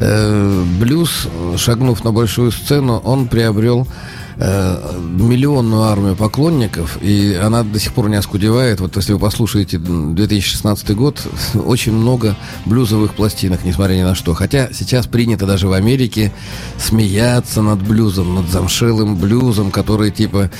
э, 0.00 0.64
блюз, 0.78 1.26
шагнув 1.56 2.04
на 2.04 2.12
большую 2.12 2.52
сцену, 2.52 2.98
он 3.02 3.28
приобрел 3.28 3.88
э, 4.36 4.98
миллионную 5.00 5.82
армию 5.82 6.16
поклонников, 6.16 6.98
и 7.00 7.34
она 7.34 7.62
до 7.62 7.78
сих 7.78 7.92
пор 7.92 8.08
не 8.08 8.16
оскудевает. 8.16 8.80
Вот 8.80 8.96
если 8.96 9.12
вы 9.12 9.18
послушаете 9.18 9.78
2016 9.78 10.90
год, 10.94 11.26
очень 11.54 11.92
много 11.92 12.36
блюзовых 12.66 13.14
пластинок, 13.14 13.64
несмотря 13.64 13.94
ни 13.94 14.02
на 14.02 14.14
что. 14.14 14.34
Хотя 14.34 14.72
сейчас 14.72 15.06
принято 15.06 15.46
даже 15.46 15.68
в 15.68 15.72
Америке 15.72 16.32
смеяться 16.78 17.62
над 17.62 17.82
блюзом, 17.82 18.34
над 18.34 18.48
замшелым 18.48 19.16
блюзом, 19.16 19.70
который 19.70 20.10
типа... 20.10 20.50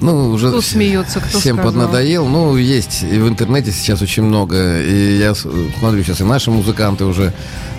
Ну, 0.00 0.30
уже 0.30 0.48
Кто 0.48 0.60
смеется, 0.60 1.20
кто 1.20 1.38
всем 1.38 1.56
сказал? 1.56 1.72
поднадоел. 1.72 2.26
Ну, 2.26 2.56
есть 2.56 3.02
и 3.02 3.18
в 3.18 3.28
интернете 3.28 3.72
сейчас 3.72 4.02
очень 4.02 4.22
много. 4.22 4.80
И 4.80 5.18
я 5.18 5.34
смотрю, 5.34 6.02
сейчас 6.02 6.20
и 6.20 6.24
наши 6.24 6.50
музыканты 6.50 7.04
уже... 7.04 7.32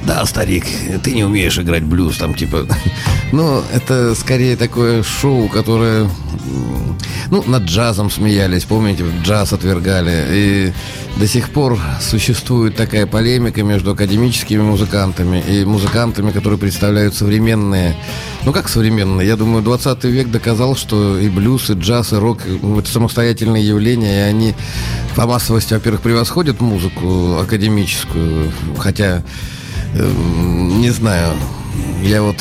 Да, 0.05 0.25
старик, 0.25 0.65
ты 1.03 1.13
не 1.13 1.23
умеешь 1.23 1.57
играть 1.57 1.83
блюз, 1.83 2.17
там 2.17 2.33
типа... 2.33 2.67
Ну, 3.31 3.63
это 3.73 4.13
скорее 4.13 4.55
такое 4.55 5.01
шоу, 5.01 5.47
которое... 5.49 6.07
Ну, 7.31 7.43
над 7.47 7.63
джазом 7.63 8.11
смеялись, 8.11 8.65
помните, 8.65 9.03
джаз 9.23 9.53
отвергали. 9.53 10.27
И 10.29 10.73
до 11.17 11.27
сих 11.27 11.49
пор 11.49 11.79
существует 11.99 12.75
такая 12.75 13.07
полемика 13.07 13.63
между 13.63 13.91
академическими 13.91 14.61
музыкантами 14.61 15.43
и 15.47 15.65
музыкантами, 15.65 16.31
которые 16.31 16.59
представляют 16.59 17.15
современные... 17.15 17.95
Ну, 18.45 18.51
как 18.51 18.69
современные? 18.69 19.27
Я 19.27 19.35
думаю, 19.35 19.63
20 19.63 20.03
век 20.03 20.29
доказал, 20.29 20.75
что 20.75 21.17
и 21.17 21.29
блюз, 21.29 21.69
и 21.69 21.73
джаз, 21.73 22.02
и 22.11 22.15
рок 22.15 22.39
это 22.45 22.89
самостоятельные 22.89 23.65
явления, 23.65 24.25
и 24.25 24.29
они 24.29 24.55
по 25.15 25.25
массовости, 25.25 25.73
во-первых, 25.73 26.01
превосходят 26.01 26.59
музыку 26.59 27.37
академическую, 27.39 28.51
хотя, 28.77 29.23
эм, 29.93 30.81
не 30.81 30.89
знаю, 30.89 31.33
я 32.03 32.21
вот 32.21 32.37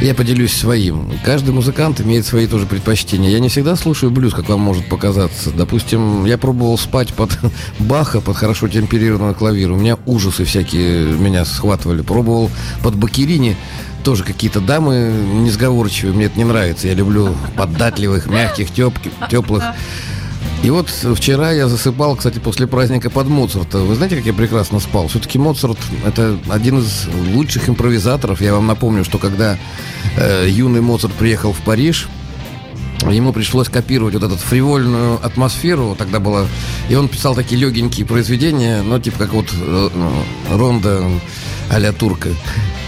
я 0.00 0.14
поделюсь 0.14 0.54
своим. 0.54 1.12
Каждый 1.24 1.52
музыкант 1.52 2.00
имеет 2.00 2.24
свои 2.24 2.46
тоже 2.46 2.64
предпочтения. 2.64 3.28
Я 3.28 3.38
не 3.38 3.50
всегда 3.50 3.76
слушаю 3.76 4.10
блюз, 4.10 4.32
как 4.32 4.48
вам 4.48 4.60
может 4.60 4.88
показаться. 4.88 5.50
Допустим, 5.50 6.24
я 6.24 6.38
пробовал 6.38 6.78
спать 6.78 7.12
под 7.12 7.38
Баха, 7.78 8.22
под 8.22 8.34
хорошо 8.36 8.68
темперированный 8.68 9.34
клавир. 9.34 9.70
У 9.72 9.76
меня 9.76 9.98
ужасы 10.06 10.44
всякие 10.44 11.04
меня 11.04 11.44
схватывали. 11.44 12.00
Пробовал 12.00 12.50
под 12.82 12.94
Бакерини. 12.96 13.58
Тоже 14.04 14.24
какие-то 14.24 14.60
дамы 14.60 15.12
несговорчивые. 15.34 16.14
Мне 16.14 16.26
это 16.26 16.38
не 16.38 16.44
нравится. 16.44 16.88
Я 16.88 16.94
люблю 16.94 17.34
податливых, 17.56 18.26
мягких, 18.26 18.70
тепких, 18.70 19.12
теплых. 19.30 19.64
И 20.62 20.68
вот 20.68 20.88
вчера 20.88 21.52
я 21.52 21.68
засыпал, 21.68 22.16
кстати, 22.16 22.38
после 22.38 22.66
праздника 22.66 23.08
под 23.08 23.28
Моцарта. 23.28 23.78
Вы 23.78 23.94
знаете, 23.94 24.16
как 24.16 24.26
я 24.26 24.34
прекрасно 24.34 24.78
спал? 24.78 25.08
Все-таки 25.08 25.38
Моцарт– 25.38 25.78
это 26.06 26.38
один 26.50 26.80
из 26.80 27.06
лучших 27.32 27.70
импровизаторов. 27.70 28.42
Я 28.42 28.54
вам 28.54 28.66
напомню, 28.66 29.04
что 29.04 29.16
когда 29.16 29.56
э, 30.18 30.46
юный 30.48 30.82
Моцарт 30.82 31.14
приехал 31.14 31.54
в 31.54 31.60
Париж, 31.60 32.08
ему 33.08 33.32
пришлось 33.32 33.68
копировать 33.68 34.14
вот 34.14 34.22
эту 34.22 34.36
фривольную 34.36 35.24
атмосферу, 35.24 35.94
тогда 35.98 36.20
было, 36.20 36.46
и 36.88 36.94
он 36.94 37.08
писал 37.08 37.34
такие 37.34 37.60
легенькие 37.60 38.06
произведения, 38.06 38.82
ну, 38.82 38.98
типа 38.98 39.18
как 39.18 39.32
вот 39.32 39.46
э, 39.52 39.88
Ронда 40.50 41.02
а-ля 41.70 41.92
Турка. 41.92 42.30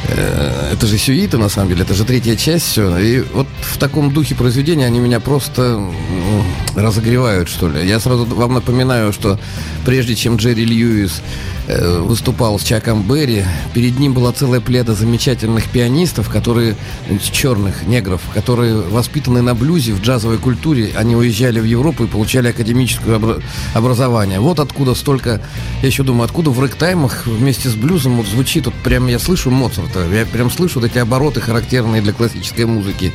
Э, 0.09 0.71
это 0.73 0.87
же 0.87 0.99
сюита, 0.99 1.39
на 1.39 1.49
самом 1.49 1.69
деле, 1.71 1.83
это 1.83 1.95
же 1.95 2.05
третья 2.05 2.37
часть, 2.37 2.67
все. 2.67 2.99
И 2.99 3.21
вот 3.33 3.47
в 3.61 3.79
таком 3.79 4.13
духе 4.13 4.35
произведения 4.35 4.87
они 4.87 4.99
меня 4.99 5.21
просто 5.21 5.79
ну, 5.79 6.45
разогревают, 6.75 7.49
что 7.49 7.69
ли. 7.69 7.87
Я 7.87 8.01
сразу 8.01 8.25
вам 8.25 8.55
напоминаю, 8.55 9.13
что 9.13 9.39
прежде 9.85 10.15
чем 10.15 10.37
Джерри 10.37 10.65
Льюис 10.65 11.23
Э, 11.69 12.01
выступал 12.01 12.59
с 12.59 12.65
Чаком 12.65 13.03
Берри. 13.07 13.45
Перед 13.73 13.99
ним 14.01 14.15
была 14.15 14.33
целая 14.33 14.61
пледа 14.61 14.95
замечательных 14.95 15.69
пианистов, 15.69 16.29
которые, 16.29 16.77
черных, 17.21 17.87
негров, 17.87 18.21
которые 18.35 18.81
воспитаны 18.81 19.43
на 19.43 19.55
блюзе, 19.55 19.93
в 19.93 20.03
джазовой 20.03 20.39
культуре. 20.39 20.91
Они 20.97 21.15
уезжали 21.15 21.61
в 21.61 21.65
Европу 21.65 22.03
и 22.05 22.09
получали 22.09 22.49
академическое 22.49 23.17
обра- 23.17 23.43
образование. 23.75 24.41
Вот 24.41 24.59
откуда 24.59 24.97
столько, 24.97 25.41
я 25.83 25.87
еще 25.87 26.03
думаю, 26.03 26.25
откуда 26.25 26.51
в 26.51 26.59
рэк-таймах 26.59 27.27
вместе 27.27 27.69
с 27.69 27.75
блюзом 27.75 28.17
вот 28.17 28.27
звучит, 28.27 28.67
вот 28.67 28.75
прям 28.83 29.07
я 29.07 29.21
слышу 29.21 29.51
Моцарта, 29.51 30.05
я 30.13 30.27
прям 30.27 30.51
слышу 30.51 30.81
вот 30.81 30.91
эти 30.91 30.99
обороты, 30.99 31.41
характерные 31.41 32.03
для 32.03 32.13
классической 32.13 32.65
музыки. 32.65 33.13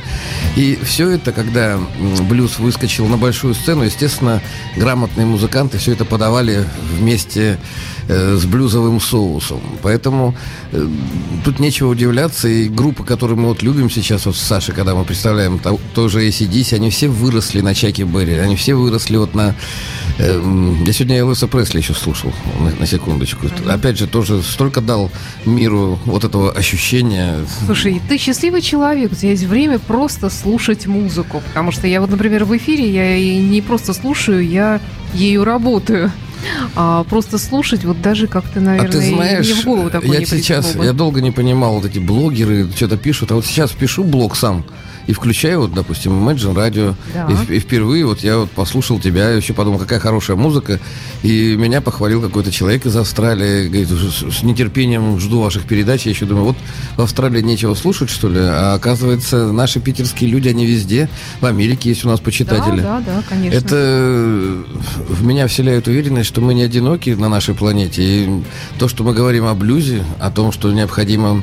И 0.56 0.78
все 0.82 1.10
это, 1.10 1.32
когда 1.32 1.78
блюз 2.22 2.58
выскочил 2.58 3.06
на 3.08 3.18
большую 3.18 3.47
сцену, 3.54 3.84
естественно, 3.84 4.40
грамотные 4.76 5.26
музыканты 5.26 5.78
все 5.78 5.92
это 5.92 6.04
подавали 6.04 6.64
вместе 6.98 7.58
Э, 8.10 8.38
с 8.38 8.46
блюзовым 8.46 9.02
соусом. 9.02 9.60
Поэтому 9.82 10.34
э, 10.72 10.88
тут 11.44 11.58
нечего 11.58 11.88
удивляться. 11.88 12.48
И 12.48 12.66
группы, 12.66 13.04
которые 13.04 13.36
мы 13.36 13.48
вот 13.48 13.62
любим 13.62 13.90
сейчас, 13.90 14.24
вот 14.24 14.34
с 14.34 14.72
когда 14.72 14.94
мы 14.94 15.04
представляем 15.04 15.58
то, 15.58 15.78
тоже 15.94 16.26
ACDC, 16.26 16.76
они 16.76 16.88
все 16.88 17.08
выросли 17.08 17.60
на 17.60 17.74
Чаке 17.74 18.04
Берри. 18.04 18.36
Они 18.36 18.56
все 18.56 18.74
выросли 18.74 19.18
вот 19.18 19.34
на... 19.34 19.54
Э, 20.18 20.42
я 20.84 20.92
сегодня 20.92 21.18
Элвиса 21.18 21.46
Пресли 21.46 21.78
еще 21.78 21.94
слушал, 21.94 22.32
на, 22.58 22.70
на 22.70 22.86
секундочку. 22.86 23.46
Опять 23.66 23.98
же, 23.98 24.06
тоже 24.06 24.42
столько 24.42 24.80
дал 24.80 25.10
миру 25.44 25.98
вот 26.04 26.24
этого 26.24 26.52
ощущения. 26.52 27.36
Слушай, 27.64 28.00
ты 28.08 28.18
счастливый 28.18 28.60
человек, 28.60 29.12
у 29.12 29.14
тебя 29.14 29.30
есть 29.30 29.44
время 29.44 29.78
просто 29.78 30.28
слушать 30.28 30.86
музыку. 30.86 31.42
Потому 31.48 31.72
что 31.72 31.86
я 31.86 32.00
вот, 32.00 32.10
например, 32.10 32.44
в 32.44 32.56
эфире, 32.56 32.90
я 32.90 33.40
не 33.40 33.62
просто 33.62 33.92
слушаю, 33.92 34.46
я 34.46 34.80
ею 35.14 35.44
работаю 35.44 36.12
а 36.76 37.04
просто 37.04 37.38
слушать 37.38 37.84
вот 37.84 38.00
даже 38.00 38.28
как-то, 38.28 38.60
наверное, 38.60 38.88
а 38.88 38.92
ты 38.92 39.00
знаешь, 39.00 39.46
мне 39.46 39.54
в 39.54 39.64
голову 39.64 39.90
такое 39.90 40.12
я 40.12 40.18
не 40.20 40.26
сейчас, 40.26 40.74
бы. 40.74 40.84
я 40.84 40.92
долго 40.92 41.20
не 41.20 41.32
понимал 41.32 41.74
вот 41.74 41.86
эти 41.86 41.98
блогеры 41.98 42.68
что-то 42.74 42.96
пишут, 42.96 43.32
а 43.32 43.34
вот 43.34 43.44
сейчас 43.44 43.72
пишу 43.72 44.04
блог 44.04 44.36
сам 44.36 44.64
и 45.08 45.12
включаю, 45.14 45.62
вот, 45.62 45.72
допустим, 45.72 46.12
Imagine 46.12 46.54
Radio, 46.54 46.94
да. 47.14 47.26
и, 47.48 47.56
и 47.56 47.58
впервые 47.58 48.04
вот 48.04 48.20
я 48.20 48.36
вот 48.36 48.50
послушал 48.50 49.00
тебя, 49.00 49.32
и 49.32 49.38
еще 49.38 49.54
подумал, 49.54 49.78
какая 49.78 50.00
хорошая 50.00 50.36
музыка, 50.36 50.78
и 51.22 51.56
меня 51.56 51.80
похвалил 51.80 52.20
какой-то 52.20 52.52
человек 52.52 52.84
из 52.84 52.94
Австралии, 52.94 53.68
говорит, 53.68 53.88
с, 53.88 54.38
с 54.38 54.42
нетерпением 54.42 55.18
жду 55.18 55.40
ваших 55.40 55.64
передач, 55.64 56.04
я 56.04 56.10
еще 56.10 56.26
думаю, 56.26 56.48
вот 56.48 56.56
в 56.96 57.00
Австралии 57.00 57.40
нечего 57.40 57.72
слушать, 57.74 58.10
что 58.10 58.28
ли, 58.28 58.38
а 58.38 58.74
оказывается, 58.74 59.50
наши 59.50 59.80
питерские 59.80 60.28
люди, 60.28 60.48
они 60.48 60.66
везде, 60.66 61.08
в 61.40 61.46
Америке 61.46 61.88
есть 61.88 62.04
у 62.04 62.08
нас 62.08 62.20
почитатели. 62.20 62.82
Да, 62.82 63.00
да, 63.00 63.16
да, 63.16 63.22
конечно. 63.26 63.56
Это 63.56 64.62
в 65.08 65.24
меня 65.24 65.46
вселяет 65.46 65.88
уверенность, 65.88 66.28
что 66.28 66.42
мы 66.42 66.52
не 66.52 66.64
одиноки 66.64 67.10
на 67.10 67.30
нашей 67.30 67.54
планете, 67.54 68.02
и 68.02 68.42
то, 68.78 68.88
что 68.88 69.04
мы 69.04 69.14
говорим 69.14 69.46
о 69.46 69.54
блюзе, 69.54 70.04
о 70.20 70.30
том, 70.30 70.52
что 70.52 70.70
необходимо 70.70 71.42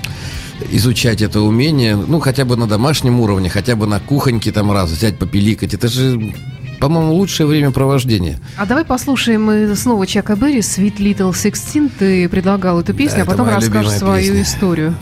изучать 0.71 1.21
это 1.21 1.41
умение, 1.41 1.95
ну, 1.95 2.19
хотя 2.19 2.45
бы 2.45 2.55
на 2.55 2.67
домашнем 2.67 3.19
уровне, 3.19 3.49
хотя 3.49 3.75
бы 3.75 3.87
на 3.87 3.99
кухоньке 3.99 4.51
там 4.51 4.71
раз 4.71 4.89
взять, 4.89 5.17
попиликать. 5.17 5.73
Это 5.73 5.87
же 5.87 6.33
по-моему, 6.79 7.13
лучшее 7.13 7.47
времяпровождение. 7.47 8.37
А 8.57 8.65
давай 8.65 8.85
послушаем 8.85 9.75
снова 9.75 10.05
Чака 10.05 10.35
Берри 10.35 10.59
«Sweet 10.59 10.97
Little 10.97 11.31
Sixteen». 11.31 11.89
Ты 11.97 12.27
предлагал 12.29 12.81
эту 12.81 12.93
песню, 12.93 13.19
да, 13.19 13.23
а 13.23 13.25
потом 13.25 13.47
расскажешь 13.47 13.93
свою 13.93 14.33
песня. 14.33 14.41
историю. 14.43 14.95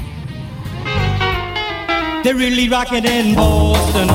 They're 2.24 2.38
really 2.38 2.70
rocking 2.70 3.04
in 3.04 3.36
Boston 3.36 4.10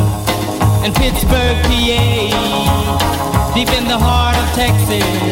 and 0.83 0.95
Pittsburgh, 0.95 1.59
PA, 1.65 3.53
deep 3.55 3.69
in 3.69 3.87
the 3.87 3.99
heart 3.99 4.35
of 4.35 4.49
Texas 4.55 5.28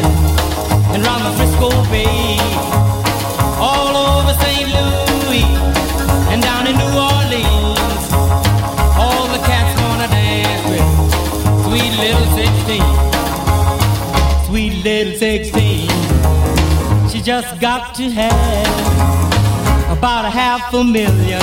just 17.27 17.59
got 17.59 17.93
to 17.93 18.09
have 18.09 19.97
about 19.97 20.23
a 20.23 20.29
half 20.29 20.73
a 20.73 20.81
million, 20.81 21.41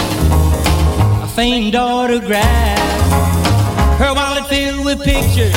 a 1.22 1.28
famed 1.28 1.76
autograph. 1.76 2.78
Her 3.98 4.14
wallet 4.14 4.46
filled 4.46 4.86
with 4.86 5.04
pictures. 5.04 5.52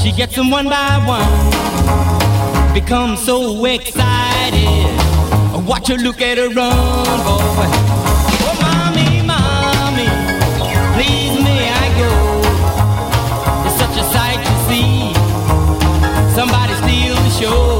She 0.00 0.12
gets 0.12 0.36
them 0.36 0.48
one 0.48 0.68
by 0.68 1.02
one. 1.04 2.72
Becomes 2.72 3.20
so 3.20 3.64
excited. 3.64 4.94
I 5.54 5.64
watch 5.66 5.88
her 5.88 5.96
look 5.96 6.20
at 6.22 6.38
her 6.38 6.46
run, 6.46 6.70
boy. 7.26 7.66
Oh, 8.46 8.54
mommy, 8.62 9.26
mommy, 9.26 10.06
please 10.94 11.34
may 11.42 11.68
I 11.68 11.86
go? 11.98 12.12
It's 13.66 13.76
such 13.76 13.96
a 13.98 14.04
sight 14.14 14.40
to 14.46 14.54
see. 14.68 15.12
Somebody 16.32 16.74
steal 16.74 17.16
the 17.16 17.30
show. 17.30 17.79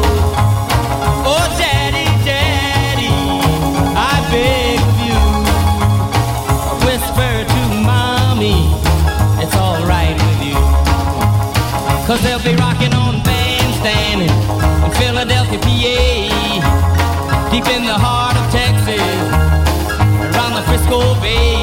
Deep 17.51 17.67
in 17.69 17.85
the 17.85 17.97
heart 17.97 18.37
of 18.37 18.47
Texas, 18.53 19.01
around 20.37 20.55
the 20.55 20.63
Frisco 20.69 21.15
Bay, 21.21 21.60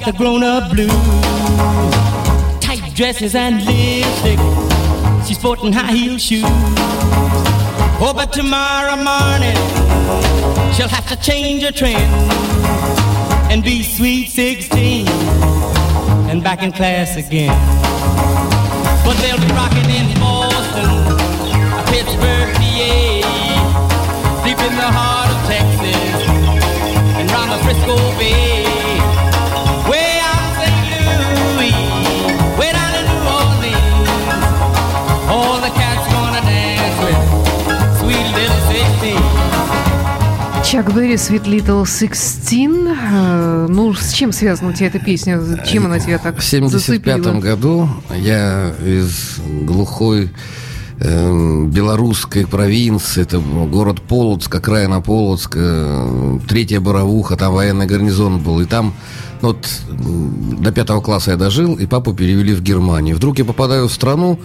got 0.00 0.12
the 0.12 0.18
grown-up 0.18 0.70
blues, 0.70 0.90
tight 2.60 2.94
dresses 2.94 3.34
and 3.34 3.56
lipstick. 3.64 4.38
She's 5.26 5.38
sporting 5.38 5.72
high 5.72 5.92
heel 5.92 6.18
shoes. 6.18 6.44
Oh, 8.02 8.12
but 8.14 8.32
tomorrow 8.32 8.96
morning 8.96 9.56
she'll 10.72 10.88
have 10.88 11.06
to 11.08 11.16
change 11.20 11.62
her 11.64 11.72
trend 11.72 12.12
and 13.50 13.62
be 13.62 13.82
sweet 13.82 14.28
16 14.28 15.06
and 16.28 16.42
back 16.42 16.62
in 16.62 16.72
class 16.72 17.16
again. 17.16 17.54
But 19.04 19.16
they'll 19.18 19.40
be 19.40 19.52
rocking 19.52 19.90
in 19.90 20.18
Boston, 20.18 20.90
Pittsburgh, 21.92 22.54
PA, 22.56 24.42
deep 24.44 24.58
in 24.58 24.74
the 24.76 24.90
heart 24.96 25.30
of 25.30 25.40
Texas 25.46 26.28
and 27.18 27.30
round 27.30 27.52
the 27.52 27.58
Frisco 27.64 27.96
Bay. 28.18 28.79
Very 40.72 41.16
Sweet 41.16 41.46
Little 41.46 41.82
Sixteen. 41.82 42.96
Э, 42.96 43.66
ну, 43.68 43.92
с 43.92 44.12
чем 44.12 44.30
связана 44.30 44.70
у 44.70 44.72
тебя 44.72 44.86
эта 44.86 45.00
песня? 45.00 45.40
Чем 45.66 45.86
она 45.86 45.98
тебя 45.98 46.18
так 46.18 46.38
В 46.38 46.44
75 46.44 47.40
году 47.40 47.88
я 48.16 48.72
из 48.80 49.40
глухой 49.64 50.30
э, 51.00 51.64
белорусской 51.66 52.46
провинции, 52.46 53.22
это 53.22 53.40
город 53.40 54.00
Полоцк, 54.02 54.54
окраина 54.54 55.00
Полоцка, 55.00 55.58
э, 55.60 56.38
третья 56.46 56.78
Боровуха, 56.78 57.36
там 57.36 57.52
военный 57.52 57.86
гарнизон 57.86 58.38
был, 58.38 58.60
и 58.60 58.64
там 58.64 58.94
вот 59.40 59.68
до 59.88 60.70
пятого 60.70 61.00
класса 61.00 61.32
я 61.32 61.36
дожил, 61.36 61.74
и 61.74 61.86
папу 61.86 62.14
перевели 62.14 62.54
в 62.54 62.62
Германию. 62.62 63.16
Вдруг 63.16 63.38
я 63.38 63.44
попадаю 63.44 63.88
в 63.88 63.92
страну, 63.92 64.38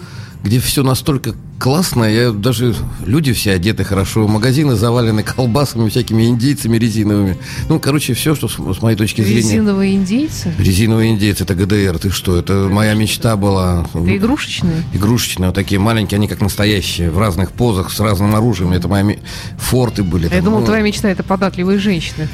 где 0.46 0.60
все 0.60 0.84
настолько 0.84 1.34
классно, 1.58 2.04
я 2.04 2.30
даже 2.30 2.74
люди 3.04 3.32
все 3.32 3.52
одеты 3.52 3.82
хорошо, 3.82 4.28
магазины 4.28 4.76
завалены 4.76 5.24
колбасами, 5.24 5.88
всякими 5.88 6.28
индейцами 6.28 6.76
резиновыми. 6.78 7.36
Ну, 7.68 7.80
короче, 7.80 8.14
все, 8.14 8.36
что 8.36 8.46
с, 8.46 8.54
с 8.54 8.82
моей 8.82 8.96
точки 8.96 9.22
зрения. 9.22 9.40
Резиновые 9.40 9.96
индейцы? 9.96 10.52
Резиновые 10.58 11.10
индейцы, 11.10 11.42
это 11.42 11.54
ГДР, 11.56 11.98
ты 11.98 12.10
что? 12.10 12.36
Это 12.36 12.68
моя 12.70 12.94
мечта 12.94 13.36
была. 13.36 13.88
Это 13.92 14.16
игрушечные? 14.16 14.84
Игрушечные, 14.94 15.48
вот 15.48 15.56
такие 15.56 15.80
маленькие, 15.80 16.16
они 16.16 16.28
как 16.28 16.40
настоящие, 16.40 17.10
в 17.10 17.18
разных 17.18 17.50
позах, 17.50 17.90
с 17.90 17.98
разным 17.98 18.36
оружием. 18.36 18.72
Это 18.72 18.86
мои 18.86 19.16
форты 19.58 20.04
были. 20.04 20.24
Я 20.24 20.30
там, 20.30 20.44
думал, 20.44 20.60
ну, 20.60 20.66
твоя 20.66 20.82
мечта 20.82 21.08
это 21.08 21.24
податливые 21.24 21.78
женщины. 21.78 22.28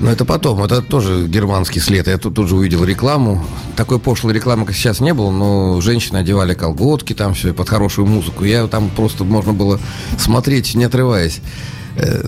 Но 0.00 0.10
это 0.10 0.24
потом, 0.24 0.62
это 0.62 0.82
тоже 0.82 1.26
германский 1.26 1.80
след. 1.80 2.06
Я 2.06 2.18
тут, 2.18 2.34
тут 2.34 2.48
же 2.48 2.56
увидел 2.56 2.84
рекламу. 2.84 3.44
Такой 3.76 3.98
пошлой 3.98 4.34
рекламы, 4.34 4.66
как 4.66 4.74
сейчас, 4.74 5.00
не 5.00 5.14
было, 5.14 5.30
но 5.30 5.80
женщины 5.80 6.18
одевали 6.18 6.54
колготки 6.54 7.12
там 7.12 7.34
все 7.34 7.52
под 7.52 7.68
хорошую 7.68 8.06
музыку. 8.06 8.44
Я 8.44 8.66
там 8.66 8.90
просто 8.90 9.24
можно 9.24 9.52
было 9.52 9.78
смотреть, 10.18 10.74
не 10.74 10.84
отрываясь. 10.84 11.40
Э, 11.96 12.22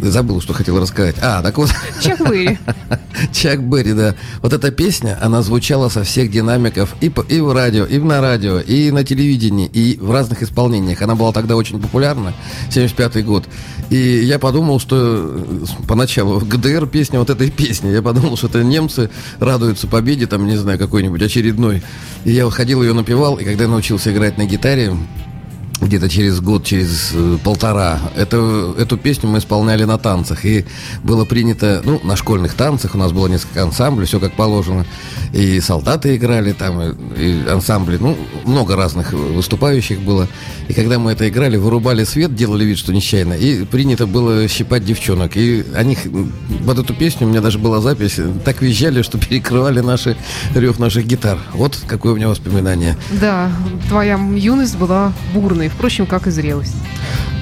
Забыл, 0.00 0.40
что 0.40 0.52
хотел 0.52 0.80
рассказать. 0.80 1.16
А, 1.20 1.42
так 1.42 1.58
вот. 1.58 1.70
Чак 2.00 2.20
Берри. 2.20 2.58
Чак 3.32 3.62
Берри, 3.62 3.92
да. 3.94 4.14
Вот 4.42 4.52
эта 4.52 4.70
песня, 4.70 5.18
она 5.20 5.42
звучала 5.42 5.88
со 5.88 6.04
всех 6.04 6.30
динамиков 6.30 6.94
и, 7.00 7.08
по, 7.08 7.22
и 7.22 7.40
в 7.40 7.52
радио, 7.52 7.84
и 7.84 7.98
на 7.98 8.20
радио, 8.20 8.60
и 8.60 8.90
на 8.92 9.02
телевидении, 9.02 9.66
и 9.66 9.98
в 9.98 10.12
разных 10.12 10.42
исполнениях. 10.42 11.02
Она 11.02 11.14
была 11.16 11.32
тогда 11.32 11.56
очень 11.56 11.80
популярна, 11.80 12.32
75-й 12.70 13.22
год. 13.22 13.44
И 13.90 13.96
я 13.96 14.38
подумал, 14.38 14.78
что 14.78 14.96
э, 14.96 15.64
поначалу 15.88 16.38
ГДР 16.44 16.86
песня 16.86 17.18
вот 17.18 17.30
этой 17.30 17.50
песни. 17.50 17.90
Я 17.90 18.02
подумал, 18.02 18.36
что 18.36 18.46
это 18.46 18.62
немцы 18.62 19.10
радуются 19.40 19.88
победе, 19.88 20.26
там, 20.26 20.46
не 20.46 20.56
знаю, 20.56 20.78
какой-нибудь 20.78 21.22
очередной. 21.22 21.82
И 22.24 22.30
я 22.30 22.48
ходил 22.50 22.82
ее 22.82 22.92
напевал, 22.92 23.36
и 23.36 23.44
когда 23.44 23.64
я 23.64 23.70
научился 23.70 24.12
играть 24.12 24.38
на 24.38 24.46
гитаре, 24.46 24.96
где-то 25.80 26.08
через 26.08 26.40
год, 26.40 26.64
через 26.64 27.12
э, 27.14 27.38
полтора. 27.42 28.00
Это, 28.16 28.74
эту 28.78 28.96
песню 28.96 29.28
мы 29.28 29.38
исполняли 29.38 29.84
на 29.84 29.98
танцах. 29.98 30.44
И 30.44 30.64
было 31.04 31.24
принято, 31.24 31.82
ну, 31.84 32.00
на 32.02 32.16
школьных 32.16 32.54
танцах 32.54 32.94
у 32.94 32.98
нас 32.98 33.12
было 33.12 33.28
несколько 33.28 33.62
ансамблей, 33.62 34.06
все 34.06 34.18
как 34.18 34.32
положено. 34.32 34.84
И 35.32 35.60
солдаты 35.60 36.16
играли 36.16 36.52
там, 36.52 36.80
и, 36.80 36.94
и 37.16 37.48
ансамбли, 37.48 37.98
ну, 37.98 38.16
много 38.44 38.76
разных 38.76 39.12
выступающих 39.12 40.00
было. 40.00 40.28
И 40.68 40.74
когда 40.74 40.98
мы 40.98 41.12
это 41.12 41.28
играли, 41.28 41.56
вырубали 41.56 42.04
свет, 42.04 42.34
делали 42.34 42.64
вид, 42.64 42.78
что 42.78 42.92
нечаянно. 42.92 43.34
И 43.34 43.64
принято 43.64 44.06
было 44.06 44.48
щипать 44.48 44.84
девчонок. 44.84 45.36
И 45.36 45.64
они, 45.74 45.96
под 46.66 46.78
эту 46.78 46.94
песню 46.94 47.26
у 47.26 47.30
меня 47.30 47.40
даже 47.40 47.58
была 47.58 47.80
запись, 47.80 48.18
так 48.44 48.62
визжали, 48.62 49.02
что 49.02 49.18
перекрывали 49.28 49.80
наши 49.80 50.16
рев 50.54 50.78
наших 50.78 51.06
гитар. 51.06 51.38
Вот 51.52 51.78
какое 51.86 52.12
у 52.12 52.16
меня 52.16 52.28
воспоминание. 52.28 52.96
Да, 53.20 53.50
твоя 53.88 54.18
юность 54.34 54.76
была 54.76 55.12
бурной, 55.32 55.67
впрочем, 55.68 56.06
как 56.06 56.26
и 56.26 56.30
зрелость. 56.30 56.74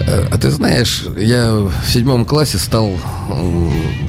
Э, 0.00 0.26
А 0.30 0.38
ты 0.38 0.50
знаешь, 0.50 1.04
я 1.16 1.52
в 1.52 1.72
седьмом 1.88 2.24
классе 2.24 2.58
стал... 2.58 2.90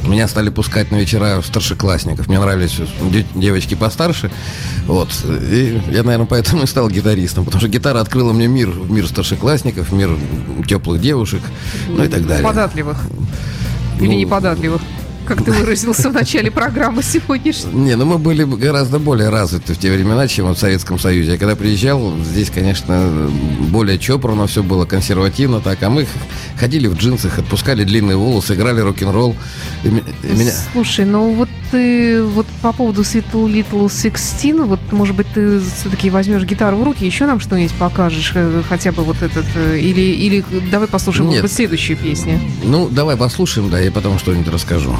Меня 0.07 0.27
стали 0.27 0.49
пускать 0.49 0.91
на 0.91 0.95
вечера 0.97 1.41
старшеклассников. 1.41 2.27
Мне 2.27 2.39
нравились 2.39 2.79
де- 3.11 3.25
девочки 3.35 3.75
постарше. 3.75 4.31
Вот. 4.85 5.09
И 5.25 5.81
я, 5.89 6.03
наверное, 6.03 6.25
поэтому 6.27 6.63
и 6.63 6.67
стал 6.67 6.89
гитаристом. 6.89 7.43
Потому 7.45 7.59
что 7.59 7.69
гитара 7.69 7.99
открыла 7.99 8.31
мне 8.33 8.47
мир. 8.47 8.69
Мир 8.69 9.07
старшеклассников, 9.07 9.91
мир 9.91 10.11
теплых 10.67 11.01
девушек, 11.01 11.41
ну 11.89 12.03
и 12.03 12.07
так 12.07 12.25
далее. 12.25 12.43
Податливых. 12.43 12.97
Или 13.99 14.07
Ну, 14.07 14.13
неподатливых, 14.13 14.81
как 15.27 15.43
ты 15.43 15.51
выразился 15.51 16.09
в 16.09 16.13
начале 16.13 16.49
программы 16.49 17.03
сегодняшней. 17.03 17.73
Не, 17.73 17.95
ну 17.95 18.05
мы 18.05 18.17
были 18.17 18.43
гораздо 18.43 18.97
более 18.97 19.29
развиты 19.29 19.73
в 19.73 19.77
те 19.77 19.91
времена, 19.91 20.27
чем 20.27 20.47
в 20.47 20.57
Советском 20.57 20.97
Союзе. 20.97 21.33
Я 21.33 21.37
когда 21.37 21.55
приезжал, 21.55 22.13
здесь, 22.23 22.49
конечно, 22.49 23.29
более 23.69 23.99
чопорно 23.99 24.47
все 24.47 24.63
было, 24.63 24.85
консервативно 24.85 25.59
так. 25.59 25.83
А 25.83 25.89
мы 25.89 26.07
ходили 26.57 26.87
в 26.87 26.95
джинсах, 26.95 27.39
отпускали 27.39 27.83
длинные 27.83 28.15
волосы, 28.17 28.55
играли 28.55 28.79
рок-н-ролл. 28.79 29.35
Меня... 29.83 30.53
Слушай, 30.71 31.05
ну 31.05 31.33
вот 31.33 31.49
ты 31.71 32.23
вот 32.23 32.45
по 32.61 32.73
поводу 32.73 33.01
Sweet 33.01 33.31
Little 33.31 33.85
Sixteen, 33.87 34.65
вот 34.65 34.79
может 34.91 35.15
быть 35.15 35.27
ты 35.33 35.59
все-таки 35.59 36.09
возьмешь 36.09 36.43
гитару 36.43 36.77
в 36.77 36.83
руки, 36.83 37.05
еще 37.05 37.25
нам 37.25 37.39
что-нибудь 37.39 37.73
покажешь, 37.73 38.31
э, 38.35 38.63
хотя 38.67 38.91
бы 38.91 39.03
вот 39.03 39.21
этот, 39.21 39.45
э, 39.55 39.79
или, 39.79 40.01
или 40.01 40.43
давай 40.71 40.87
послушаем, 40.87 41.27
может 41.27 41.43
Нет. 41.43 41.49
быть, 41.49 41.53
следующую 41.53 41.97
песню. 41.97 42.39
Ну, 42.63 42.89
давай 42.89 43.17
послушаем, 43.17 43.69
да, 43.69 43.81
и 43.81 43.89
потом 43.89 44.19
что-нибудь 44.19 44.47
расскажу. 44.47 44.95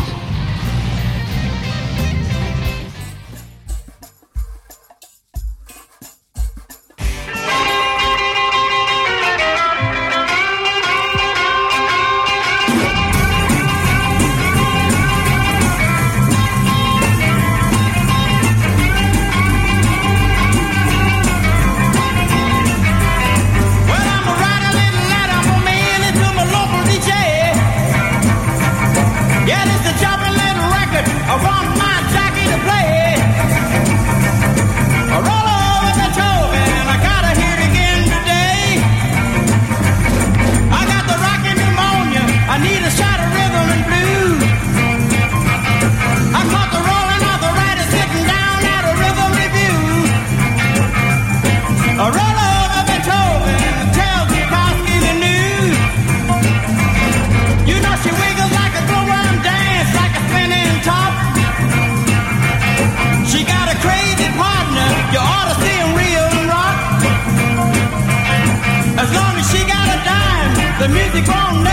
Music 70.89 71.27
won't 71.27 71.66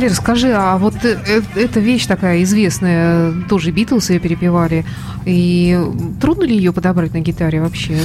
Валер, 0.00 0.14
скажи, 0.14 0.50
а 0.56 0.78
вот 0.78 0.94
э, 1.04 1.18
э, 1.26 1.42
эта 1.56 1.78
вещь 1.78 2.06
такая 2.06 2.42
известная, 2.44 3.34
тоже 3.50 3.70
Битлз 3.70 4.08
ее 4.08 4.18
перепевали, 4.18 4.86
и 5.26 5.78
трудно 6.22 6.44
ли 6.44 6.56
ее 6.56 6.72
подобрать 6.72 7.12
на 7.12 7.20
гитаре 7.20 7.60
вообще? 7.60 7.98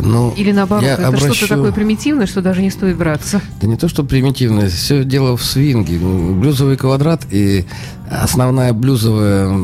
Ну, 0.00 0.34
Или 0.36 0.50
наоборот, 0.50 0.84
это 0.84 1.06
обращу- 1.06 1.32
что-то 1.34 1.54
такое 1.54 1.70
примитивное, 1.70 2.26
что 2.26 2.42
даже 2.42 2.60
не 2.60 2.70
стоит 2.70 2.96
браться? 2.96 3.40
Да 3.60 3.68
не 3.68 3.76
то, 3.76 3.86
что 3.86 4.02
примитивное, 4.02 4.68
все 4.68 5.04
дело 5.04 5.36
в 5.36 5.44
свинге. 5.44 5.96
Ну, 6.00 6.34
Блюзовый 6.34 6.76
квадрат 6.76 7.24
и 7.30 7.66
основная 8.10 8.72
блюзовая 8.72 9.56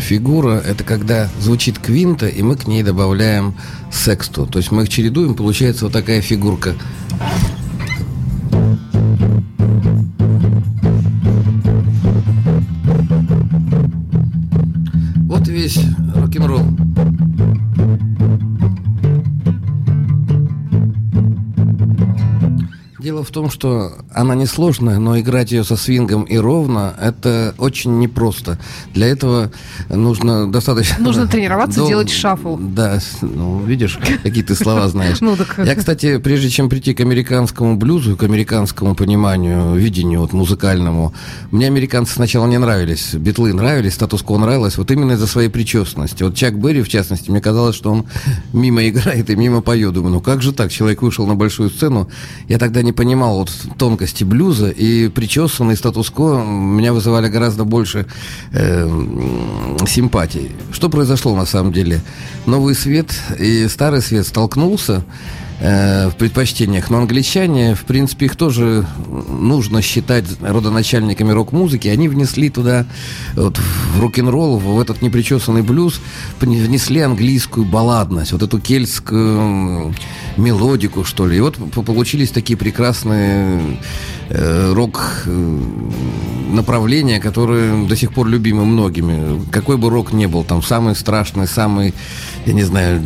фигура– 0.00 0.62
это 0.66 0.82
когда 0.82 1.28
звучит 1.40 1.78
квинта, 1.78 2.26
и 2.26 2.42
мы 2.42 2.56
к 2.56 2.66
ней 2.66 2.82
добавляем 2.82 3.54
сексту. 3.92 4.46
То 4.46 4.58
есть 4.60 4.72
мы 4.72 4.84
их 4.84 4.88
чередуем, 4.88 5.34
получается 5.34 5.84
вот 5.84 5.92
такая 5.92 6.22
фигурка. 6.22 6.72
В 23.24 23.30
том, 23.30 23.50
что 23.50 23.92
она 24.12 24.34
несложная, 24.34 24.98
но 24.98 25.18
играть 25.18 25.50
ее 25.52 25.64
со 25.64 25.76
свингом 25.76 26.22
и 26.22 26.36
ровно– 26.36 26.94
это 27.00 27.54
очень 27.58 27.98
непросто. 27.98 28.58
Для 28.92 29.06
этого 29.08 29.50
нужно 29.88 30.50
достаточно... 30.50 31.02
Нужно 31.02 31.26
тренироваться, 31.34 31.80
дол- 31.80 31.88
делать 31.88 32.10
шафл. 32.10 32.56
Да, 32.58 32.98
ну, 33.22 33.60
видишь, 33.64 33.98
какие 34.22 34.42
ты 34.44 34.54
слова 34.54 34.88
знаешь. 34.88 35.18
Ну, 35.24 35.36
так- 35.36 35.58
Я, 35.64 35.74
кстати, 35.74 36.18
прежде 36.18 36.50
чем 36.50 36.68
прийти 36.68 36.92
к 36.94 37.00
американскому 37.00 37.76
блюзу, 37.76 38.16
к 38.16 38.22
американскому 38.22 38.94
пониманию, 38.94 39.74
видению 39.74 40.20
вот, 40.20 40.32
музыкальному, 40.34 41.14
мне 41.50 41.66
американцы 41.66 42.12
сначала 42.14 42.46
не 42.46 42.58
нравились. 42.58 43.14
Битлы 43.14 43.52
нравились, 43.54 43.94
статус-кво 43.94 44.36
нравилось, 44.38 44.76
вот 44.76 44.90
именно 44.90 45.12
из-за 45.12 45.26
своей 45.26 45.48
причесанности. 45.48 46.22
Вот 46.22 46.34
Чак 46.34 46.58
Берри, 46.58 46.82
в 46.82 46.88
частности, 46.88 47.30
мне 47.30 47.40
казалось, 47.40 47.74
что 47.76 47.90
он 47.90 48.04
мимо 48.52 48.86
играет 48.88 49.30
и 49.30 49.36
мимо 49.36 49.62
поет. 49.62 49.94
Думаю, 49.94 50.14
ну 50.14 50.20
как 50.20 50.42
же 50.42 50.52
так? 50.52 50.70
Человек 50.70 51.00
вышел 51.02 51.26
на 51.26 51.34
большую 51.34 51.70
сцену. 51.70 52.08
Я 52.48 52.58
тогда 52.58 52.82
не 52.82 52.92
понимал 52.92 53.13
вот 53.16 53.50
тонкости 53.78 54.24
блюза, 54.24 54.68
и 54.70 55.08
причесанный 55.08 55.76
статус-кво 55.76 56.44
меня 56.44 56.92
вызывали 56.92 57.28
гораздо 57.28 57.64
больше 57.64 58.06
э, 58.52 58.86
симпатий. 59.86 60.52
Что 60.72 60.88
произошло 60.88 61.36
на 61.36 61.46
самом 61.46 61.72
деле? 61.72 62.00
Новый 62.46 62.74
свет 62.74 63.06
и 63.38 63.68
старый 63.68 64.02
свет 64.02 64.26
столкнулся 64.26 65.04
э, 65.60 66.08
в 66.08 66.16
предпочтениях, 66.16 66.90
но 66.90 66.98
англичане, 66.98 67.74
в 67.74 67.84
принципе, 67.84 68.26
их 68.26 68.36
тоже 68.36 68.86
нужно 69.28 69.82
считать 69.82 70.24
родоначальниками 70.40 71.32
рок-музыки. 71.32 71.88
Они 71.88 72.08
внесли 72.08 72.50
туда, 72.50 72.86
вот, 73.34 73.58
в 73.58 74.00
рок-н-ролл, 74.00 74.58
в 74.58 74.80
этот 74.80 75.02
непричесанный 75.02 75.62
блюз, 75.62 76.00
внесли 76.40 77.00
английскую 77.00 77.66
балладность, 77.66 78.32
вот 78.32 78.42
эту 78.42 78.58
кельтскую 78.58 79.94
мелодику, 80.36 81.04
что 81.04 81.26
ли. 81.26 81.36
И 81.36 81.40
вот 81.40 81.56
получились 81.84 82.30
такие 82.30 82.56
прекрасные 82.56 83.78
э, 84.28 84.72
рок 84.72 85.24
э, 85.26 85.58
направления, 86.54 87.20
которые 87.20 87.86
до 87.86 87.96
сих 87.96 88.12
пор 88.12 88.28
любимы 88.28 88.64
многими. 88.64 89.44
Какой 89.50 89.76
бы 89.76 89.90
рок 89.90 90.12
ни 90.12 90.26
был, 90.26 90.44
там 90.44 90.62
самый 90.62 90.94
страшный, 90.94 91.46
самый, 91.46 91.94
я 92.46 92.52
не 92.52 92.62
знаю, 92.62 93.02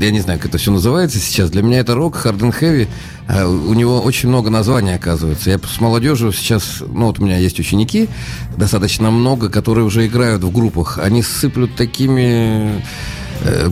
я 0.00 0.10
не 0.10 0.20
знаю, 0.20 0.38
как 0.38 0.48
это 0.48 0.58
все 0.58 0.72
называется 0.72 1.18
сейчас. 1.18 1.50
Для 1.50 1.62
меня 1.62 1.80
это 1.80 1.94
рок, 1.94 2.16
hard 2.24 2.38
and 2.38 2.54
heavy. 2.60 2.88
А 3.28 3.46
У 3.46 3.74
него 3.74 4.00
очень 4.00 4.28
много 4.28 4.50
названий, 4.50 4.94
оказывается. 4.94 5.50
Я 5.50 5.58
с 5.58 5.80
молодежью 5.80 6.32
сейчас, 6.32 6.80
ну 6.80 7.06
вот 7.06 7.18
у 7.18 7.24
меня 7.24 7.38
есть 7.38 7.58
ученики, 7.60 8.08
достаточно 8.56 9.10
много, 9.10 9.48
которые 9.48 9.84
уже 9.84 10.06
играют 10.06 10.42
в 10.42 10.52
группах. 10.52 10.98
Они 11.02 11.22
сыплют 11.22 11.74
такими 11.76 12.82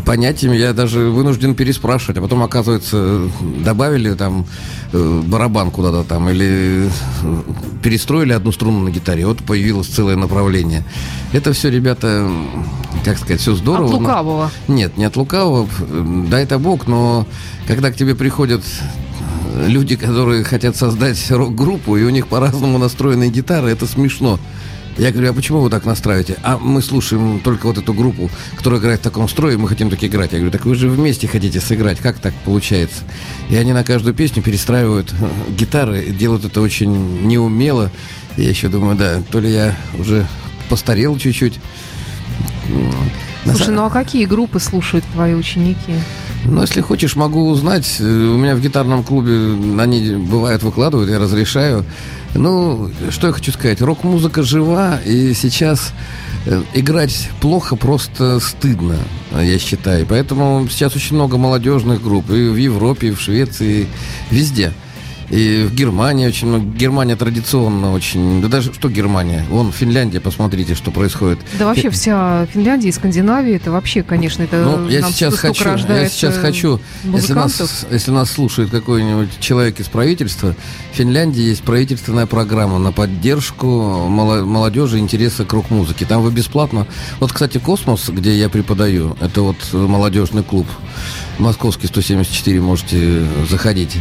понятиями 0.05 0.57
я 0.57 0.73
даже 0.73 1.01
вынужден 1.11 1.55
переспрашивать, 1.55 2.19
а 2.19 2.23
потом, 2.23 2.43
оказывается, 2.43 3.23
добавили 3.65 4.15
там 4.15 4.47
э, 4.93 5.23
барабан 5.27 5.71
куда-то 5.71 6.05
там 6.05 6.29
или 6.29 6.89
э, 7.23 7.43
перестроили 7.83 8.33
одну 8.33 8.53
струну 8.53 8.81
на 8.81 8.91
гитаре, 8.91 9.27
вот 9.27 9.39
появилось 9.39 9.87
целое 9.89 10.17
направление. 10.17 10.85
Это 11.33 11.53
все, 11.53 11.71
ребята, 11.71 12.31
как 13.05 13.19
сказать, 13.19 13.41
все 13.41 13.55
здорово. 13.55 13.87
От 13.87 13.93
но- 13.93 13.99
лукавого. 13.99 14.51
нет, 14.69 14.97
не 14.97 15.05
от 15.05 15.17
лукавого, 15.17 15.69
э, 15.81 16.25
дай 16.29 16.45
это 16.45 16.59
Бог, 16.59 16.87
но 16.87 17.27
когда 17.67 17.91
к 17.93 17.97
тебе 17.97 18.15
приходят 18.15 18.63
э, 19.55 19.67
люди, 19.69 19.97
которые 19.97 20.45
хотят 20.45 20.77
создать 20.77 21.31
рок-группу, 21.31 21.97
и 21.97 22.05
у 22.05 22.11
них 22.11 22.27
по-разному 22.27 22.79
настроены 22.79 23.29
гитары, 23.29 23.71
это 23.71 23.87
смешно. 23.87 24.39
Я 24.99 25.13
говорю, 25.13 25.31
а 25.31 25.33
почему 25.33 25.61
вы 25.61 25.71
так 25.71 25.85
настраиваете? 25.85 26.37
А 26.43 26.59
мы 26.59 26.83
слушаем 26.83 27.41
только 27.41 27.67
вот 27.67 27.79
эту 27.79 27.95
группу, 27.95 28.31
которая 28.57 28.81
играет 28.81 29.01
в 29.01 29.03
таком 29.03 29.29
строе, 29.29 29.55
и 29.55 29.57
мы 29.57 29.69
хотим 29.69 29.91
так 29.91 30.03
играть. 30.03 30.33
Я 30.33 30.39
говорю, 30.39 30.53
так 30.53 30.67
вы 30.67 30.75
же 30.75 30.89
вместе 30.89 31.27
хотите 31.27 31.61
сыграть, 31.61 31.99
как 31.99 32.19
так 32.19 32.35
получается? 32.45 33.03
И 33.49 33.57
они 33.57 33.73
на 33.73 33.85
каждую 33.85 34.15
песню 34.15 34.43
перестраивают 34.43 35.15
гитары, 35.49 36.07
делают 36.07 36.45
это 36.45 36.61
очень 36.61 37.27
неумело. 37.27 37.91
Я 38.37 38.49
еще 38.49 38.69
думаю, 38.69 38.97
да, 38.97 39.23
то 39.31 39.41
ли 39.41 39.53
я 39.53 39.77
уже 39.99 40.27
постарел 40.69 41.17
чуть-чуть. 41.19 41.61
Слушай, 43.45 43.75
ну 43.75 43.85
а 43.85 43.91
какие 43.91 44.27
группы 44.27 44.61
слушают 44.61 45.05
твои 45.13 45.35
ученики? 45.35 45.95
Ну, 46.45 46.63
если 46.63 46.81
хочешь, 46.81 47.17
могу 47.17 47.49
узнать. 47.49 47.97
Э, 48.01 48.05
У 48.05 48.37
меня 48.37 48.55
в 48.57 48.61
гитарном 48.61 49.03
клубе 49.05 49.53
они 49.81 50.17
бывают 50.17 50.63
выкладывают, 50.63 51.11
я 51.11 51.19
разрешаю. 51.19 51.85
Ну, 52.35 52.91
что 53.11 53.29
я 53.29 53.33
хочу 53.33 53.53
сказать. 53.53 53.81
Рок-музыка 53.81 54.43
жива, 54.43 54.99
и 55.05 55.35
сейчас 55.35 55.93
э, 56.47 56.63
играть 56.75 57.31
плохо 57.41 57.77
просто 57.77 58.41
стыдно, 58.41 58.97
я 59.33 59.59
считаю. 59.59 60.07
Поэтому 60.07 60.67
сейчас 60.71 60.97
очень 60.97 61.17
много 61.17 61.37
молодежных 61.37 62.03
групп 62.03 62.31
и 62.31 62.49
в 62.49 62.57
Европе, 62.57 63.09
и 63.09 63.13
в 63.13 63.21
Швеции, 63.21 63.87
везде. 64.31 64.73
И 65.31 65.63
в 65.63 65.75
Германии 65.75 66.27
очень 66.27 66.49
много. 66.49 66.65
Германия 66.65 67.15
традиционно 67.15 67.93
очень. 67.93 68.43
Да 68.43 68.49
даже 68.49 68.75
что 68.75 68.89
Германия? 68.89 69.45
Вон 69.49 69.71
Финляндия, 69.71 70.21
посмотрите, 70.21 70.75
что 70.75 70.91
происходит. 70.91 71.39
Да 71.59 71.67
вообще 71.67 71.91
вся 71.91 72.47
Финляндия 72.47 72.89
и 72.89 72.93
Скандинавия, 72.93 73.57
это 73.57 73.71
вообще, 73.71 74.03
конечно, 74.03 74.43
это 74.43 74.57
Ну, 74.65 74.89
я 74.89 75.03
сейчас 75.03 75.39
хочу, 75.39 75.65
я 75.69 76.09
сейчас 76.09 76.37
хочу, 76.37 76.81
если 77.05 77.33
нас, 77.33 77.87
если 77.91 78.11
нас 78.11 78.31
слушает 78.31 78.71
какой-нибудь 78.71 79.39
человек 79.39 79.79
из 79.79 79.87
правительства, 79.87 80.57
в 80.93 80.97
Финляндии 80.97 81.43
есть 81.43 81.63
правительственная 81.63 82.27
программа 82.27 82.79
на 82.79 82.91
поддержку 82.91 84.09
молодежи 84.09 84.99
интереса 84.99 85.45
к 85.45 85.53
рок-музыке. 85.53 86.07
Там 86.07 86.23
вы 86.23 86.33
бесплатно. 86.33 86.89
Вот, 87.21 87.33
кстати, 87.33 87.59
Космос, 87.59 88.09
где 88.09 88.37
я 88.37 88.49
преподаю, 88.49 89.17
это 89.21 89.43
вот 89.43 89.57
молодежный 89.73 90.43
клуб, 90.43 90.67
Московский 91.39 91.87
174, 91.87 92.61
можете 92.61 93.27
заходить. 93.49 93.97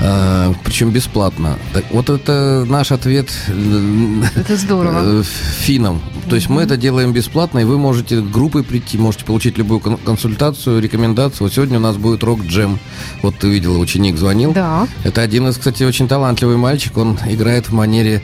А, 0.00 0.52
причем 0.64 0.90
бесплатно. 0.90 1.58
Так, 1.72 1.84
вот 1.90 2.10
это 2.10 2.64
наш 2.68 2.92
ответ 2.92 3.28
э, 3.48 4.22
Это 4.36 4.56
здорово. 4.56 5.20
э, 5.20 5.22
финнам. 5.60 6.02
То 6.28 6.36
есть 6.36 6.48
мы 6.50 6.62
это 6.62 6.76
делаем 6.76 7.12
бесплатно, 7.12 7.60
и 7.60 7.64
вы 7.64 7.78
можете 7.78 8.20
группой 8.20 8.62
прийти, 8.62 8.98
можете 8.98 9.24
получить 9.24 9.56
любую 9.58 9.80
кон- 9.80 9.96
консультацию, 9.96 10.80
рекомендацию. 10.80 11.46
Вот 11.46 11.54
сегодня 11.54 11.78
у 11.78 11.80
нас 11.82 11.96
будет 11.96 12.22
рок-джем. 12.24 12.78
Вот 13.22 13.38
ты 13.38 13.48
видела, 13.48 13.78
ученик 13.78 14.18
звонил. 14.18 14.52
Да. 14.52 14.86
Это 15.04 15.22
один 15.22 15.48
из, 15.48 15.56
кстати, 15.56 15.82
очень 15.84 16.08
талантливый 16.08 16.56
мальчик. 16.56 16.96
Он 16.98 17.18
играет 17.28 17.68
в 17.68 17.72
манере... 17.72 18.22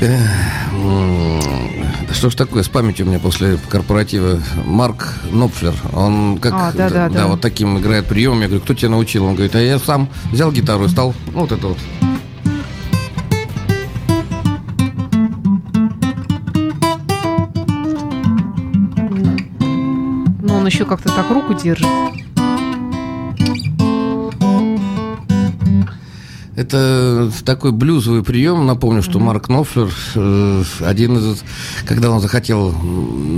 да 0.00 0.18
что 2.16 2.30
ж 2.30 2.34
такое, 2.34 2.62
с 2.62 2.68
памятью 2.68 3.06
у 3.06 3.08
меня 3.08 3.18
после 3.18 3.58
корпоратива. 3.68 4.40
Марк 4.64 5.14
Нопфлер. 5.30 5.74
Он 5.92 6.38
как... 6.38 6.52
А, 6.54 6.72
да, 6.72 6.88
да, 6.88 7.08
да. 7.08 7.26
вот 7.26 7.40
таким 7.40 7.78
играет 7.78 8.06
приемом. 8.06 8.40
Я 8.40 8.48
говорю, 8.48 8.62
кто 8.62 8.74
тебя 8.74 8.90
научил? 8.90 9.24
Он 9.26 9.34
говорит, 9.34 9.54
а 9.54 9.60
я 9.60 9.78
сам 9.78 10.08
взял 10.32 10.50
гитару 10.50 10.86
и 10.86 10.88
стал... 10.88 11.14
Ну, 11.32 11.40
вот 11.40 11.52
это 11.52 11.68
вот. 11.68 11.78
Но 20.40 20.56
он 20.56 20.66
еще 20.66 20.84
как-то 20.84 21.10
так 21.10 21.30
руку 21.30 21.54
держит. 21.54 21.86
Это 26.56 27.30
такой 27.44 27.72
блюзовый 27.72 28.22
прием. 28.22 28.66
Напомню, 28.66 29.02
что 29.02 29.18
Марк 29.18 29.50
Нофлер, 29.50 29.92
э, 30.14 30.62
один 30.80 31.18
из... 31.18 31.44
Когда 31.84 32.10
он 32.10 32.20
захотел 32.20 32.74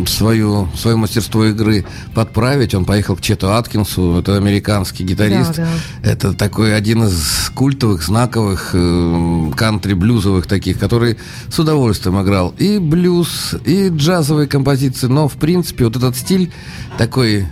свою, 0.07 0.69
свое 0.77 0.97
мастерство 0.97 1.45
игры 1.47 1.85
подправить, 2.15 2.75
он 2.77 2.85
поехал 2.85 3.17
к 3.17 3.21
Чету 3.21 3.53
Аткинсу, 3.53 4.19
это 4.19 4.37
американский 4.37 5.03
гитарист. 5.03 5.57
Да, 5.57 5.69
Это 6.03 6.33
такой 6.33 6.77
один 6.77 7.05
из 7.05 7.51
культовых, 7.57 8.05
знаковых 8.05 8.71
э, 8.75 9.51
кантри-блюзовых 9.57 10.47
таких, 10.47 10.79
который 10.79 11.19
с 11.51 11.59
удовольствием 11.59 12.23
играл 12.23 12.55
и 12.57 12.79
блюз, 12.79 13.57
и 13.65 13.89
джазовые 13.89 14.47
композиции. 14.47 15.09
Но, 15.09 15.27
в 15.27 15.35
принципе, 15.35 15.87
вот 15.87 15.97
этот 15.97 16.17
стиль 16.17 16.53
такой 16.97 17.49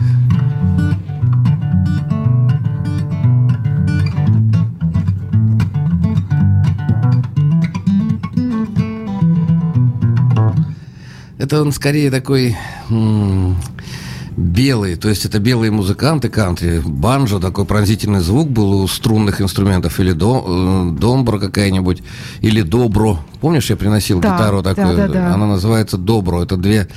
Это 11.38 11.60
он 11.60 11.72
скорее 11.72 12.10
такой 12.10 12.56
м- 12.88 13.56
белый, 14.36 14.96
то 14.96 15.08
есть 15.08 15.24
это 15.26 15.38
белые 15.38 15.70
музыканты 15.70 16.28
кантри, 16.28 16.80
банджо, 16.84 17.38
такой 17.38 17.64
пронзительный 17.64 18.20
звук 18.20 18.48
был 18.50 18.82
у 18.82 18.88
струнных 18.88 19.40
инструментов, 19.40 19.98
или 20.00 20.12
до, 20.12 20.92
э, 20.94 20.98
домбра 20.98 21.38
какая-нибудь, 21.38 22.02
или 22.40 22.62
добро. 22.62 23.18
Помнишь, 23.40 23.70
я 23.70 23.76
приносил 23.76 24.20
Да, 24.20 24.34
гитару 24.34 24.62
такую? 24.62 24.96
да, 24.96 25.06
да, 25.08 25.12
да. 25.12 25.34
Она 25.34 25.46
называется 25.46 25.96
добро. 25.98 26.42
Это 26.42 26.56
две 26.56 26.88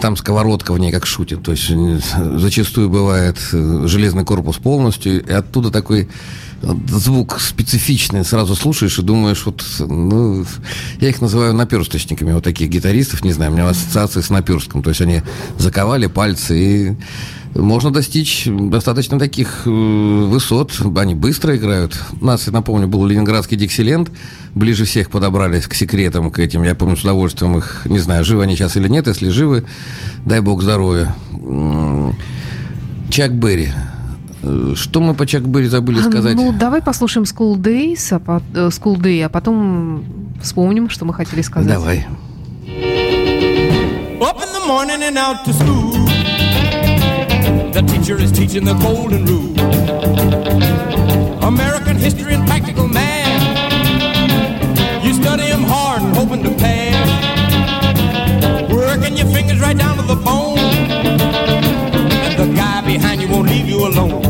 там 0.00 0.16
сковородка 0.16 0.72
в 0.72 0.78
ней 0.78 0.92
как 0.92 1.06
шутит. 1.06 1.42
То 1.42 1.52
есть 1.52 1.70
зачастую 2.36 2.88
бывает 2.88 3.38
э, 3.52 3.84
железный 3.86 4.24
корпус 4.24 4.56
полностью, 4.56 5.24
и 5.24 5.32
оттуда 5.32 5.70
такой 5.70 6.08
э, 6.62 6.74
звук 6.88 7.40
специфичный. 7.40 8.24
Сразу 8.24 8.54
слушаешь 8.54 8.98
и 8.98 9.02
думаешь, 9.02 9.44
вот, 9.46 9.64
ну, 9.80 10.44
я 11.00 11.08
их 11.08 11.20
называю 11.20 11.54
наперсточниками, 11.54 12.32
вот 12.32 12.44
таких 12.44 12.68
гитаристов, 12.68 13.24
не 13.24 13.32
знаю, 13.32 13.50
у 13.50 13.54
меня 13.54 13.68
ассоциации 13.68 14.20
с 14.20 14.30
наперстком. 14.30 14.82
То 14.82 14.90
есть 14.90 15.00
они 15.00 15.22
заковали 15.58 16.06
пальцы 16.06 16.58
и 16.58 16.96
можно 17.54 17.90
достичь 17.90 18.44
достаточно 18.46 19.18
таких 19.18 19.62
э, 19.66 19.70
высот. 19.70 20.72
Они 20.96 21.14
быстро 21.14 21.56
играют. 21.56 21.98
У 22.20 22.24
нас, 22.24 22.46
я 22.46 22.52
напомню, 22.52 22.86
был 22.88 23.04
ленинградский 23.06 23.56
Диксиленд. 23.56 24.10
Ближе 24.54 24.84
всех 24.84 25.10
подобрались 25.10 25.66
к 25.66 25.74
секретам, 25.74 26.30
к 26.30 26.38
этим. 26.38 26.62
Я 26.62 26.74
помню 26.74 26.96
с 26.96 27.00
удовольствием 27.02 27.56
их, 27.58 27.82
не 27.86 27.98
знаю, 27.98 28.24
живы 28.24 28.42
они 28.44 28.54
сейчас 28.56 28.76
или 28.76 28.88
нет. 28.88 29.06
Если 29.06 29.28
живы, 29.28 29.64
дай 30.24 30.40
бог 30.40 30.62
здоровья. 30.62 31.14
Чак 33.10 33.32
Берри. 33.34 33.70
Э, 34.42 34.74
Что 34.76 35.00
мы 35.00 35.14
по 35.14 35.26
Чак 35.26 35.46
Берри 35.48 35.66
забыли 35.68 36.00
сказать? 36.00 36.36
Ну, 36.36 36.52
давай 36.52 36.82
послушаем 36.82 37.24
School 37.24 37.56
Days, 37.56 38.12
а 38.14 38.18
по- 38.20 38.42
э, 38.54 38.68
School 38.68 38.96
Day, 38.98 39.22
а 39.24 39.28
потом 39.28 40.04
вспомним, 40.42 40.88
что 40.90 41.04
мы 41.04 41.14
хотели 41.14 41.42
сказать. 41.42 41.68
Давай. 41.72 42.06
Up 44.20 44.36
in 44.36 44.52
the 44.52 44.66
morning 44.68 45.00
and 45.02 45.16
out 45.16 45.44
to 45.46 45.52
school. 45.52 45.97
The 47.78 47.86
teacher 47.86 48.18
is 48.18 48.32
teaching 48.32 48.64
the 48.64 48.74
golden 48.74 49.24
rule. 49.24 49.54
American 51.44 51.96
history 51.96 52.34
and 52.34 52.44
practical 52.44 52.88
math. 52.88 53.44
You 55.04 55.14
study 55.14 55.44
'em 55.44 55.62
hard 55.62 56.02
and 56.02 56.16
hoping 56.16 56.42
to 56.42 56.50
pass. 56.64 57.08
Working 58.68 59.16
your 59.16 59.28
fingers 59.28 59.60
right 59.60 59.78
down 59.78 59.96
to 59.96 60.02
the 60.02 60.16
bone. 60.16 60.58
And 62.26 62.36
the 62.42 62.48
guy 62.60 62.80
behind 62.80 63.22
you 63.22 63.28
won't 63.28 63.48
leave 63.48 63.68
you 63.68 63.86
alone. 63.86 64.22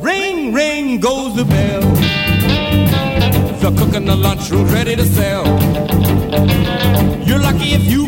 Ring, 0.00 0.52
ring 0.52 1.00
goes 1.00 1.34
the 1.34 1.44
bell. 1.44 1.82
The 3.58 3.72
cook 3.72 3.94
in 3.96 4.04
the 4.04 4.14
lunchroom's 4.14 4.72
ready 4.72 4.94
to 4.94 5.04
sell. 5.04 5.44
You're 7.26 7.40
lucky 7.40 7.72
if 7.78 7.84
you 7.90 8.06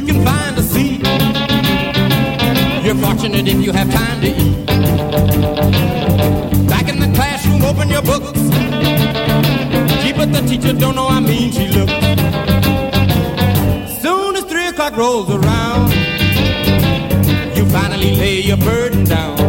fortunate 3.00 3.48
if 3.48 3.64
you 3.64 3.72
have 3.72 3.90
time 3.90 4.20
to 4.20 4.28
eat. 4.28 4.66
Back 6.68 6.88
in 6.88 7.00
the 7.00 7.10
classroom, 7.14 7.62
open 7.64 7.88
your 7.88 8.02
books. 8.02 8.40
Gee, 10.02 10.12
but 10.12 10.32
the 10.32 10.42
teacher 10.46 10.72
don't 10.72 10.94
know 10.94 11.08
how 11.08 11.20
mean 11.20 11.50
she 11.52 11.68
looks. 11.68 11.92
Soon 14.02 14.36
as 14.36 14.44
three 14.44 14.66
o'clock 14.68 14.96
rolls 14.96 15.30
around, 15.30 15.90
you 17.56 17.64
finally 17.66 18.16
lay 18.16 18.40
your 18.40 18.58
burden 18.58 19.04
down. 19.04 19.39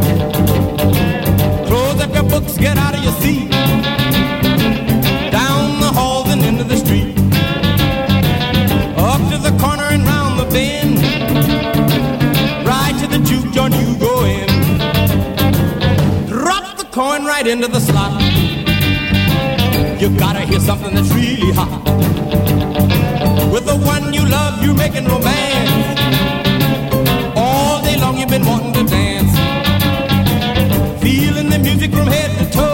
Right 17.41 17.51
into 17.51 17.67
the 17.67 17.79
slot. 17.79 18.21
You 19.99 20.09
gotta 20.17 20.41
hear 20.41 20.59
something 20.59 20.93
that's 20.93 21.11
really 21.13 21.51
hot. 21.53 21.81
With 23.51 23.65
the 23.65 23.77
one 23.77 24.13
you 24.13 24.23
love, 24.25 24.63
you're 24.63 24.75
making 24.75 25.05
romance. 25.05 25.99
All 27.35 27.81
day 27.81 27.97
long 27.97 28.17
you've 28.17 28.29
been 28.29 28.45
wanting 28.45 28.73
to 28.73 28.83
dance. 28.83 29.33
Feeling 31.01 31.49
the 31.49 31.59
music 31.59 31.91
from 31.91 32.07
head 32.07 32.31
to 32.39 32.51
toe. 32.57 32.70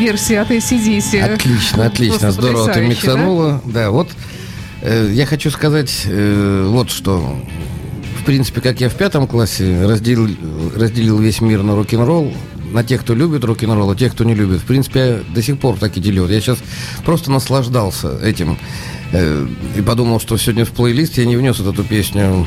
Версия 0.00 0.40
от 0.40 0.50
ACDC. 0.50 1.20
Отлично, 1.20 1.86
отлично, 1.86 2.30
здорово 2.32 2.66
ты 2.66 2.80
потрясающе, 2.80 3.06
да? 3.06 3.12
миксанула. 3.12 3.62
Да, 3.66 3.90
вот 3.90 4.08
э, 4.82 5.10
я 5.12 5.26
хочу 5.26 5.50
сказать 5.50 6.02
э, 6.06 6.66
вот 6.68 6.90
что. 6.90 7.36
В 8.20 8.24
принципе, 8.24 8.60
как 8.60 8.80
я 8.80 8.88
в 8.88 8.94
пятом 8.94 9.26
классе 9.26 9.82
разделил, 9.86 10.28
разделил 10.76 11.18
весь 11.18 11.40
мир 11.40 11.62
на 11.62 11.74
рок-н-ролл, 11.74 12.32
на 12.72 12.84
тех, 12.84 13.00
кто 13.00 13.14
любит 13.14 13.44
рок-н-ролл, 13.44 13.92
и 13.92 13.96
тех, 13.96 14.12
кто 14.12 14.24
не 14.24 14.34
любит. 14.34 14.60
В 14.60 14.64
принципе, 14.64 15.00
я 15.00 15.34
до 15.34 15.42
сих 15.42 15.58
пор 15.58 15.76
так 15.78 15.96
и 15.96 16.00
делю. 16.00 16.26
Я 16.28 16.40
сейчас 16.40 16.58
просто 17.04 17.30
наслаждался 17.30 18.18
этим. 18.22 18.58
э, 19.12 19.46
И 19.76 19.80
подумал, 19.80 20.20
что 20.20 20.36
сегодня 20.36 20.64
в 20.64 20.70
плейлист 20.70 21.18
я 21.18 21.24
не 21.24 21.36
внес 21.36 21.58
вот 21.58 21.72
эту 21.74 21.82
песню 21.84 22.46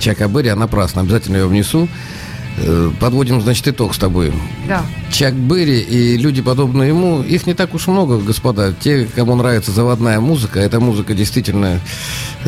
Чака 0.00 0.28
Берри, 0.28 0.48
а 0.48 0.56
напрасно. 0.56 1.02
Обязательно 1.02 1.36
ее 1.38 1.46
внесу. 1.46 1.88
Э, 2.60 2.90
Подводим, 3.00 3.40
значит, 3.40 3.68
итог 3.68 3.94
с 3.94 3.98
тобой. 3.98 4.32
Да. 4.66 4.84
Чак 5.10 5.34
Берри 5.34 5.80
и 5.80 6.16
люди, 6.16 6.42
подобные 6.42 6.88
ему, 6.88 7.22
их 7.22 7.46
не 7.46 7.54
так 7.54 7.74
уж 7.74 7.86
много, 7.86 8.18
господа. 8.18 8.72
Те, 8.72 9.06
кому 9.06 9.34
нравится 9.36 9.72
заводная 9.72 10.20
музыка, 10.20 10.60
эта 10.60 10.80
музыка 10.80 11.14
действительно 11.14 11.80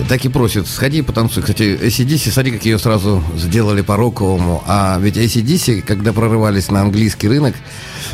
так 0.08 0.24
и 0.24 0.28
просит, 0.28 0.66
сходи 0.66 0.98
и 0.98 1.02
потанцуй. 1.02 1.42
Кстати, 1.42 1.78
ACDC, 1.80 2.30
смотри, 2.30 2.52
как 2.52 2.64
ее 2.64 2.78
сразу 2.78 3.22
сделали 3.36 3.82
по-роковому. 3.82 4.62
А 4.66 4.98
ведь 5.00 5.16
ACDC, 5.16 5.82
когда 5.82 6.12
прорывались 6.12 6.70
на 6.70 6.82
английский 6.82 7.28
рынок, 7.28 7.54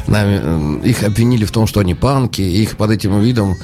нами, 0.07 0.40
э, 0.42 0.88
их 0.88 1.03
обвинили 1.03 1.44
в 1.44 1.51
том, 1.51 1.66
что 1.66 1.80
они 1.80 1.94
панки, 1.94 2.42
их 2.42 2.76
под 2.76 2.90
этим 2.90 3.20
видом 3.20 3.57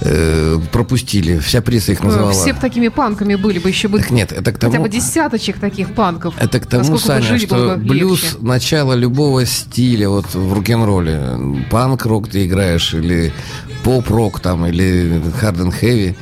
э, 0.00 0.58
пропустили. 0.72 1.38
Вся 1.38 1.60
пресса 1.62 1.92
их 1.92 2.02
называла. 2.02 2.32
Все 2.32 2.52
бы 2.52 2.60
такими 2.60 2.88
панками 2.88 3.34
были 3.34 3.58
бы, 3.58 3.68
еще 3.68 3.88
бы 3.88 3.98
Так 3.98 4.10
нет, 4.10 4.32
это 4.32 4.52
к 4.52 4.58
тому... 4.58 4.72
хотя 4.72 4.82
бы 4.82 4.88
десяточек 4.88 5.58
таких 5.58 5.94
панков. 5.94 6.34
Это 6.38 6.60
к 6.60 6.66
тому, 6.66 6.82
Насколько 6.82 7.06
Саня, 7.06 7.22
жили 7.22 7.46
что 7.46 7.76
блюз 7.76 8.22
легче. 8.22 8.36
начало 8.40 8.92
любого 8.94 9.44
стиля 9.46 10.08
вот 10.08 10.34
в 10.34 10.52
рок-н-ролле. 10.52 11.20
Панк-рок 11.70 12.28
ты 12.28 12.46
играешь, 12.46 12.94
или 12.94 13.32
поп-рок 13.84 14.40
там, 14.40 14.66
или 14.66 15.22
хард 15.40 15.58
and 15.58 15.74
heavy. 15.80 16.16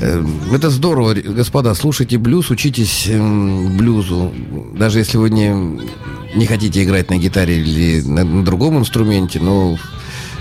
Э, 0.00 0.24
Это 0.52 0.70
здорово, 0.70 1.14
господа, 1.14 1.74
слушайте 1.74 2.18
блюз, 2.18 2.50
учитесь 2.50 3.06
эм, 3.08 3.76
блюзу. 3.76 4.32
Даже 4.76 5.00
если 5.00 5.18
вы 5.18 5.30
не, 5.30 5.50
не 6.36 6.46
хотите 6.46 6.84
играть 6.84 7.10
на 7.10 7.16
гитаре 7.16 7.58
или 7.58 8.00
на, 8.02 8.24
на 8.24 8.44
другом 8.44 8.78
инструменте, 8.78 9.40
но 9.40 9.76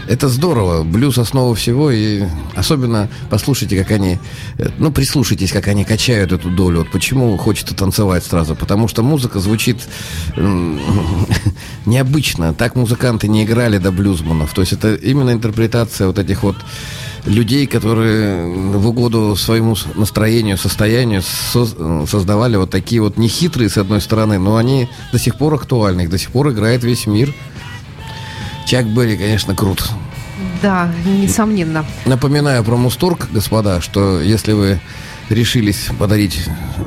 это 0.08 0.30
здорово. 0.30 0.84
Блюз 0.84 1.18
основа 1.18 1.56
всего, 1.56 1.92
и 1.92 2.24
особенно 2.56 3.10
послушайте, 3.30 3.78
как 3.78 3.92
они, 3.92 4.20
э, 4.58 4.70
ну, 4.78 4.92
прислушайтесь, 4.92 5.52
как 5.52 5.68
они 5.68 5.84
качают 5.84 6.32
эту 6.32 6.50
долю. 6.50 6.80
Вот 6.80 6.92
почему 6.92 7.36
хочется 7.38 7.76
танцевать 7.76 8.24
сразу? 8.24 8.56
Потому 8.56 8.88
что 8.88 9.04
музыка 9.04 9.40
звучит 9.40 9.88
необычно. 11.86 12.54
Так 12.54 12.76
музыканты 12.76 13.28
не 13.28 13.44
играли 13.44 13.78
до 13.78 13.92
блюзманов. 13.92 14.54
То 14.54 14.62
есть 14.62 14.74
это 14.74 14.96
именно 14.96 15.32
интерпретация 15.32 16.08
вот 16.08 16.20
этих 16.20 16.44
вот 16.44 16.58
людей, 17.26 17.68
которые 17.68 18.46
в 18.46 18.88
угоду 18.88 19.36
своему 19.36 19.76
настроению, 19.96 20.58
состоянию 20.58 21.22
соз- 21.22 22.08
создавали 22.08 22.56
вот 22.56 22.70
такие 22.70 23.02
вот 23.02 23.18
нехитрые, 23.18 23.70
с 23.70 23.78
одной 23.78 24.02
стороны, 24.02 24.40
но 24.40 24.56
они 24.56 24.88
до 25.12 25.20
сих 25.20 25.38
пор 25.38 25.56
актуальны, 25.56 26.02
их 26.02 26.10
до 26.10 26.18
сих 26.18 26.32
пор 26.32 26.52
играет 26.52 26.84
весь 26.84 27.06
мир. 27.06 27.34
Чак 28.68 28.86
Берри, 28.86 29.16
конечно, 29.16 29.56
крут. 29.56 29.90
Да, 30.62 30.92
несомненно. 31.06 31.86
Напоминаю 32.06 32.66
про 32.66 32.76
Мусторг, 32.76 33.30
господа, 33.32 33.80
что 33.80 34.20
если 34.20 34.52
вы 34.52 34.82
решились 35.30 35.90
подарить 36.00 36.40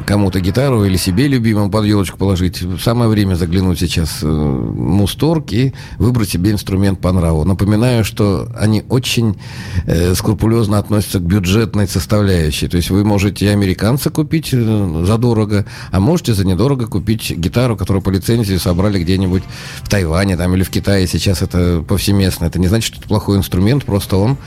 кому-то 0.07 0.41
гитару 0.41 0.84
или 0.84 0.97
себе 0.97 1.28
любимому 1.28 1.70
под 1.70 1.84
елочку 1.84 2.18
положить, 2.18 2.62
самое 2.80 3.11
время 3.11 3.34
заглянуть 3.34 3.78
сейчас 3.78 4.22
э, 4.22 4.26
в 4.26 4.74
Мусторг 4.76 5.53
и 5.53 5.74
выбрать 5.99 6.30
себе 6.30 6.53
инструмент 6.53 7.01
по 7.01 7.12
нраву. 7.12 7.45
Напоминаю, 7.45 8.05
что 8.05 8.49
они 8.57 8.84
очень 8.88 9.38
э, 9.86 10.14
скрупулезно 10.14 10.78
относятся 10.78 11.18
к 11.18 11.22
бюджетной 11.22 11.86
составляющей. 11.86 12.68
То 12.68 12.76
есть 12.76 12.91
вы 12.91 13.05
можете 13.05 13.51
американца 13.51 14.11
купить 14.11 14.51
э, 14.53 15.05
задорого, 15.07 15.66
а 15.91 16.01
можете 16.01 16.34
за 16.34 16.47
недорого 16.47 16.86
купить 16.86 17.30
гитару, 17.36 17.76
которую 17.76 18.03
по 18.03 18.11
лицензии 18.11 18.57
собрали 18.57 19.03
где-нибудь 19.03 19.43
в 19.82 19.88
Тайване 19.88 20.36
там, 20.36 20.55
или 20.55 20.62
в 20.62 20.70
Китае. 20.70 21.07
Сейчас 21.07 21.43
это 21.43 21.84
повсеместно. 21.86 22.47
Это 22.47 22.59
не 22.59 22.68
значит, 22.68 22.95
что 22.95 22.99
это 22.99 23.09
плохой 23.09 23.36
инструмент, 23.36 23.84
просто 23.84 24.16
он 24.16 24.38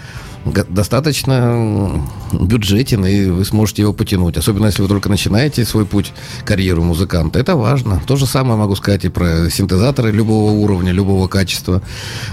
достаточно 0.46 2.02
бюджетен, 2.32 3.06
и 3.06 3.26
вы 3.30 3.46
сможете 3.46 3.84
его 3.84 3.94
потянуть. 3.94 4.38
Особенно, 4.38 4.68
если 4.68 4.82
вы 4.82 4.88
только 4.88 5.10
начинаете 5.10 5.66
свой 5.66 5.86
путь 5.86 6.14
карьеры 6.46 6.82
музыканта. 6.82 7.40
Это 7.40 7.56
важно. 7.56 8.02
То 8.06 8.16
же 8.16 8.26
самое 8.26 8.58
могу 8.58 8.76
сказать 8.76 9.06
и 9.06 9.10
про 9.10 9.50
синтезаторы 9.50 10.12
любого 10.12 10.52
уровня, 10.52 10.92
любого 10.92 11.28
качества 11.28 11.82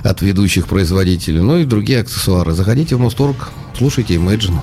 от 0.02 0.22
ведущих 0.22 0.66
производителей. 0.66 1.40
Ну 1.40 1.58
и 1.58 1.64
другие 1.64 2.00
аксессуары. 2.00 2.52
Заходите 2.52 2.96
в 2.96 3.00
Мусторг, 3.00 3.50
слушайте 3.76 4.16
Imagine. 4.16 4.61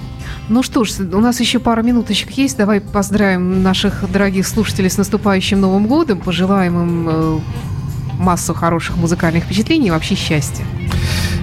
Ну 0.50 0.64
что 0.64 0.86
ж, 0.86 1.00
у 1.00 1.20
нас 1.20 1.40
еще 1.42 1.60
пара 1.60 1.82
минуточек 1.82 2.32
есть. 2.32 2.58
Давай 2.58 2.80
поздравим 2.80 3.64
наших 3.64 4.10
дорогих 4.10 4.48
слушателей 4.48 4.90
с 4.90 4.98
наступающим 4.98 5.60
Новым 5.60 5.88
годом. 5.88 6.20
Пожелаем 6.20 6.82
им 6.82 7.10
э, 7.10 7.40
массу 8.18 8.54
хороших 8.54 8.98
музыкальных 8.98 9.44
впечатлений 9.44 9.88
и 9.88 9.92
вообще 9.92 10.16
счастья. 10.16 10.66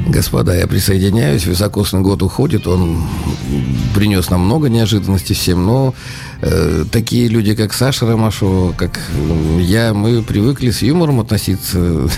Господа, 0.06 0.54
я 0.54 0.66
присоединяюсь. 0.66 1.46
Високосный 1.46 2.00
год 2.00 2.22
уходит. 2.22 2.66
Он 2.66 3.02
принес 3.94 4.28
нам 4.28 4.42
много 4.42 4.68
неожиданностей 4.68 5.34
всем. 5.34 5.64
Но 5.64 5.94
э, 6.42 6.84
такие 6.90 7.28
люди, 7.28 7.54
как 7.54 7.72
Саша 7.72 8.06
Ромашова, 8.06 8.72
как 8.72 9.00
м, 9.16 9.60
я, 9.60 9.94
мы 9.94 10.22
привыкли 10.22 10.70
с 10.70 10.82
юмором 10.82 11.20
относиться 11.20 12.08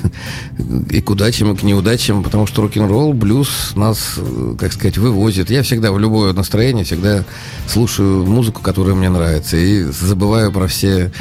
и 0.91 1.01
к 1.01 1.11
удачам, 1.11 1.53
и 1.53 1.57
к 1.57 1.63
неудачам, 1.63 2.25
потому 2.25 2.47
что 2.47 2.63
рок-н-ролл, 2.63 3.13
блюз 3.13 3.73
нас, 3.77 4.15
э, 4.17 4.57
как 4.59 4.73
сказать, 4.73 4.99
вывозит. 4.99 5.51
Я 5.51 5.63
всегда 5.63 5.93
в 5.93 6.01
любое 6.01 6.33
настроение 6.33 6.85
всегда 6.85 7.25
слушаю 7.69 8.27
музыку, 8.27 8.63
которая 8.63 8.97
мне 8.97 9.11
нравится. 9.11 9.57
И 9.57 9.85
забываю 9.85 10.51
про 10.51 10.67
все... 10.67 11.13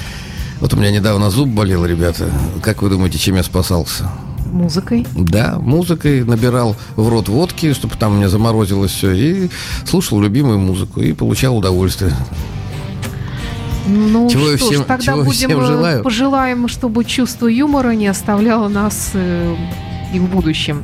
Вот 0.59 0.73
у 0.73 0.77
меня 0.77 0.91
недавно 0.91 1.29
зуб 1.29 1.49
болел, 1.49 1.85
ребята. 1.85 2.29
Как 2.61 2.81
вы 2.81 2.89
думаете, 2.89 3.17
чем 3.17 3.35
я 3.35 3.43
спасался? 3.43 4.09
Музыкой. 4.51 5.05
Да, 5.15 5.57
музыкой 5.59 6.23
набирал 6.23 6.75
в 6.95 7.09
рот 7.09 7.27
водки, 7.27 7.73
чтобы 7.73 7.95
там 7.95 8.13
у 8.13 8.15
меня 8.17 8.29
заморозилось 8.29 8.91
все, 8.91 9.11
и 9.11 9.49
слушал 9.85 10.21
любимую 10.21 10.59
музыку, 10.59 11.01
и 11.01 11.11
получал 11.13 11.57
удовольствие. 11.57 12.13
Ну 13.87 14.29
Чего 14.29 14.45
что 14.47 14.57
ж, 14.57 14.61
всем- 14.61 14.83
тогда 14.85 15.03
чего 15.03 15.17
будем 15.17 15.31
всем 15.31 15.59
э, 15.61 15.65
желаю. 15.65 16.03
пожелаем, 16.03 16.67
чтобы 16.67 17.03
чувство 17.05 17.47
юмора 17.47 17.91
не 17.91 18.07
оставляло 18.07 18.67
нас 18.67 19.11
э, 19.13 19.55
и 20.13 20.19
в 20.19 20.23
будущем. 20.29 20.83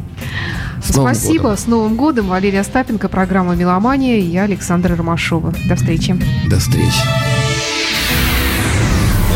С 0.84 0.96
Новым 0.96 1.16
Спасибо. 1.16 1.44
годом. 1.44 1.58
С 1.58 1.68
Новым 1.68 1.96
годом. 1.96 2.28
Валерия 2.28 2.60
Остапенко, 2.62 3.08
программа 3.08 3.56
«Меломания» 3.56 4.18
и 4.20 4.24
я, 4.24 4.44
Александра 4.44 4.96
Ромашова. 4.96 5.54
До 5.68 5.76
встречи. 5.76 6.16
До 6.50 6.60
встречи. 6.60 7.21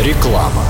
Реклама. 0.04 0.64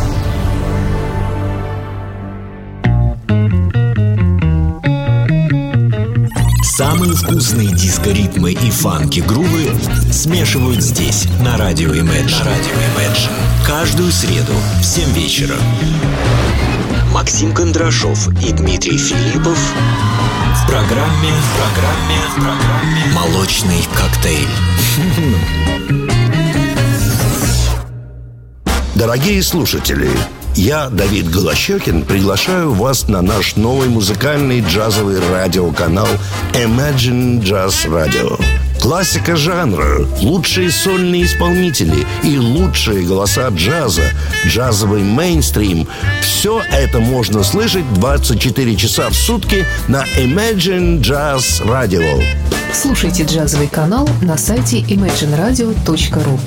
Самые 6.63 7.13
вкусные 7.13 7.69
диско-ритмы 7.69 8.51
и 8.51 8.69
фанки-грувы 8.69 9.71
смешивают 10.11 10.81
здесь, 10.81 11.25
на 11.41 11.55
радио 11.57 11.93
Imagine. 11.93 12.43
Радио 12.43 12.75
Imagine. 12.95 13.31
Каждую 13.65 14.11
среду 14.11 14.53
в 14.81 14.83
7 14.83 15.09
вечера. 15.13 15.55
Максим 17.13 17.53
Кондрашов 17.53 18.27
и 18.43 18.51
Дмитрий 18.51 18.97
Филиппов 18.97 19.57
в 19.57 20.67
программе, 20.67 21.31
в 21.31 21.55
программе, 21.55 22.17
в 22.29 22.35
программе 22.35 23.05
«Молочный 23.13 23.87
коктейль». 23.93 24.49
Дорогие 28.95 29.43
слушатели, 29.43 30.09
я, 30.55 30.87
Давид 30.87 31.29
Голощекин, 31.29 32.05
приглашаю 32.05 32.73
вас 32.73 33.09
на 33.09 33.21
наш 33.21 33.57
новый 33.57 33.89
музыкальный 33.89 34.61
джазовый 34.61 35.19
радиоканал 35.19 36.07
Imagine 36.53 37.41
Jazz 37.41 37.85
Radio. 37.89 38.41
Классика 38.79 39.35
жанра, 39.35 40.07
лучшие 40.21 40.71
сольные 40.71 41.25
исполнители 41.25 42.07
и 42.23 42.37
лучшие 42.37 43.05
голоса 43.05 43.49
джаза, 43.49 44.03
джазовый 44.45 45.03
мейнстрим– 45.03 45.89
все 46.21 46.61
это 46.71 47.01
можно 47.01 47.43
слышать 47.43 47.83
24 47.95 48.77
часа 48.77 49.09
в 49.09 49.13
сутки 49.13 49.65
на 49.89 50.05
Imagine 50.17 51.01
Jazz 51.01 51.61
Radio. 51.65 52.23
Слушайте 52.71 53.23
джазовый 53.23 53.67
канал 53.67 54.07
на 54.21 54.37
сайте 54.37 54.79
imagineradio.ru 54.79 56.39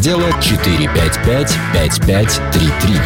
отдела 0.00 0.30
455-5533. 0.40 3.00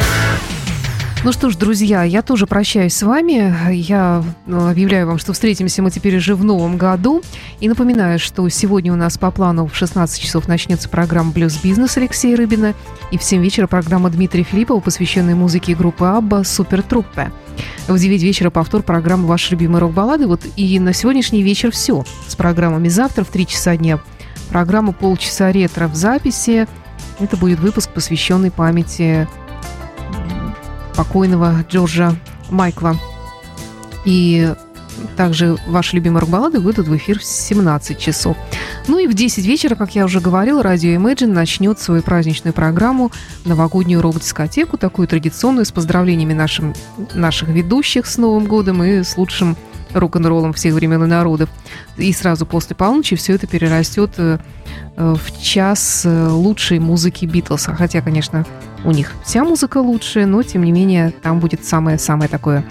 Ну 1.24 1.32
что 1.32 1.50
ж, 1.50 1.56
друзья, 1.56 2.04
я 2.04 2.22
тоже 2.22 2.46
прощаюсь 2.46 2.94
с 2.94 3.02
вами. 3.02 3.72
Я 3.72 4.22
ну, 4.46 4.68
объявляю 4.68 5.08
вам, 5.08 5.18
что 5.18 5.32
встретимся 5.32 5.82
мы 5.82 5.90
теперь 5.90 6.18
уже 6.18 6.36
в 6.36 6.44
новом 6.44 6.76
году. 6.76 7.20
И 7.58 7.68
напоминаю, 7.68 8.20
что 8.20 8.48
сегодня 8.48 8.92
у 8.92 8.96
нас 8.96 9.18
по 9.18 9.32
плану 9.32 9.66
в 9.66 9.74
16 9.74 10.22
часов 10.22 10.46
начнется 10.46 10.88
программа 10.88 11.32
«Блюз 11.32 11.58
Бизнес» 11.60 11.96
Алексея 11.96 12.36
Рыбина. 12.36 12.74
И 13.10 13.18
в 13.18 13.24
7 13.24 13.42
вечера 13.42 13.66
программа 13.66 14.08
Дмитрия 14.10 14.44
Филиппова, 14.44 14.78
посвященная 14.78 15.34
музыке 15.34 15.74
группы 15.74 16.04
«Абба» 16.04 16.44
«Супер 16.44 16.82
Труппе». 16.82 17.32
В 17.88 17.98
9 17.98 18.22
вечера 18.22 18.50
повтор 18.50 18.84
программы 18.84 19.26
«Ваши 19.26 19.50
любимые 19.50 19.80
рок-баллады». 19.80 20.28
Вот 20.28 20.42
и 20.54 20.78
на 20.78 20.92
сегодняшний 20.92 21.42
вечер 21.42 21.72
все. 21.72 22.04
С 22.28 22.36
программами 22.36 22.86
завтра 22.86 23.24
в 23.24 23.30
3 23.30 23.48
часа 23.48 23.76
дня. 23.76 23.98
Программа 24.48 24.92
«Полчаса 24.92 25.50
ретро» 25.50 25.88
в 25.88 25.96
записи. 25.96 26.68
Это 27.18 27.36
будет 27.36 27.60
выпуск, 27.60 27.90
посвященный 27.90 28.50
памяти 28.50 29.28
покойного 30.96 31.64
Джорджа 31.68 32.14
Майкла. 32.50 32.96
И 34.04 34.54
также 35.16 35.56
ваши 35.66 35.96
любимые 35.96 36.20
рок-баллады 36.20 36.60
выйдут 36.60 36.88
в 36.88 36.96
эфир 36.96 37.18
в 37.18 37.24
17 37.24 37.98
часов. 37.98 38.36
Ну 38.86 38.98
и 38.98 39.06
в 39.06 39.14
10 39.14 39.44
вечера, 39.44 39.74
как 39.74 39.94
я 39.94 40.04
уже 40.04 40.20
говорила, 40.20 40.62
радио 40.62 40.90
Imagine 40.90 41.32
начнет 41.32 41.80
свою 41.80 42.02
праздничную 42.02 42.52
программу 42.52 43.10
новогоднюю 43.44 44.02
рок-дискотеку, 44.02 44.76
такую 44.76 45.08
традиционную, 45.08 45.64
с 45.64 45.72
поздравлениями 45.72 46.32
нашим, 46.32 46.74
наших 47.14 47.48
ведущих 47.48 48.06
с 48.06 48.18
Новым 48.18 48.46
годом 48.46 48.82
и 48.82 49.02
с 49.02 49.16
лучшим 49.16 49.56
рок-н-роллом 49.94 50.52
всех 50.52 50.74
времен 50.74 51.02
и 51.04 51.06
народов. 51.06 51.48
И 51.96 52.12
сразу 52.12 52.46
после 52.46 52.76
полуночи 52.76 53.16
все 53.16 53.34
это 53.34 53.46
перерастет 53.46 54.14
э, 54.18 54.38
э, 54.96 55.14
в 55.14 55.42
час 55.42 56.02
э, 56.04 56.28
лучшей 56.28 56.78
музыки 56.78 57.24
Битлса. 57.24 57.74
Хотя, 57.74 58.00
конечно, 58.00 58.44
у 58.84 58.90
них 58.90 59.12
вся 59.24 59.44
музыка 59.44 59.78
лучшая, 59.78 60.26
но, 60.26 60.42
тем 60.42 60.64
не 60.64 60.72
менее, 60.72 61.10
там 61.10 61.40
будет 61.40 61.64
самое-самое 61.64 62.28
такое 62.28 62.64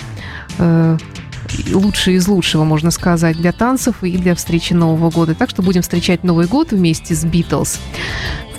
лучшее 1.71 2.17
из 2.17 2.27
лучшего, 2.27 2.63
можно 2.63 2.89
сказать, 2.89 3.37
для 3.37 3.51
танцев 3.51 4.03
и 4.03 4.17
для 4.17 4.33
встречи 4.35 4.73
Нового 4.73 5.09
года. 5.09 5.35
Так 5.35 5.49
что 5.49 5.61
будем 5.61 5.81
встречать 5.81 6.23
Новый 6.23 6.47
год 6.47 6.71
вместе 6.71 7.15
с 7.15 7.23
Битлз. 7.25 7.79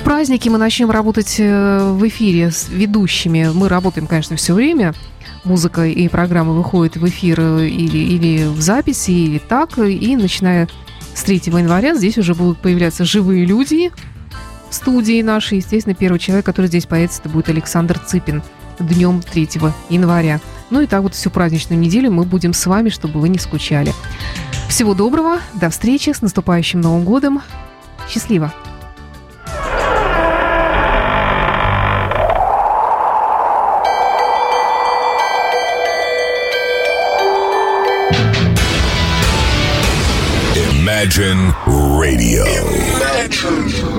Праздники 0.04 0.48
мы 0.48 0.58
начнем 0.58 0.90
работать 0.90 1.38
в 1.38 2.06
эфире 2.08 2.50
с 2.50 2.68
ведущими. 2.68 3.50
Мы 3.52 3.68
работаем, 3.68 4.06
конечно, 4.06 4.36
все 4.36 4.54
время. 4.54 4.92
Музыка 5.44 5.86
и 5.86 6.08
программы 6.08 6.54
выходят 6.54 6.96
в 6.96 7.06
эфир 7.06 7.38
э, 7.40 7.68
или, 7.68 7.98
или 7.98 8.46
в 8.46 8.60
записи, 8.60 9.10
или 9.10 9.38
так. 9.38 9.78
И 9.78 10.16
начиная 10.16 10.68
с 11.14 11.22
3 11.22 11.42
января 11.46 11.94
здесь 11.94 12.16
уже 12.18 12.34
будут 12.34 12.58
появляться 12.58 13.04
живые 13.04 13.44
люди 13.44 13.92
в 14.70 14.74
студии 14.74 15.20
нашей. 15.22 15.58
Естественно, 15.58 15.94
первый 15.94 16.18
человек, 16.18 16.46
который 16.46 16.66
здесь 16.66 16.86
появится, 16.86 17.20
это 17.20 17.28
будет 17.28 17.48
Александр 17.48 17.98
Цыпин 17.98 18.42
днем 18.78 19.22
3 19.22 19.48
января. 19.90 20.40
Ну 20.70 20.80
и 20.80 20.86
так 20.86 21.02
вот 21.02 21.14
всю 21.14 21.30
праздничную 21.30 21.78
неделю 21.78 22.10
мы 22.10 22.24
будем 22.24 22.54
с 22.54 22.66
вами, 22.66 22.88
чтобы 22.88 23.20
вы 23.20 23.28
не 23.28 23.38
скучали. 23.38 23.92
Всего 24.68 24.94
доброго, 24.94 25.38
до 25.54 25.70
встречи, 25.70 26.10
с 26.10 26.22
наступающим 26.22 26.80
Новым 26.80 27.04
годом. 27.04 27.42
Счастливо! 28.08 28.52
Imagine 41.04 41.52
Radio. 41.66 42.44
Imagine 42.46 43.93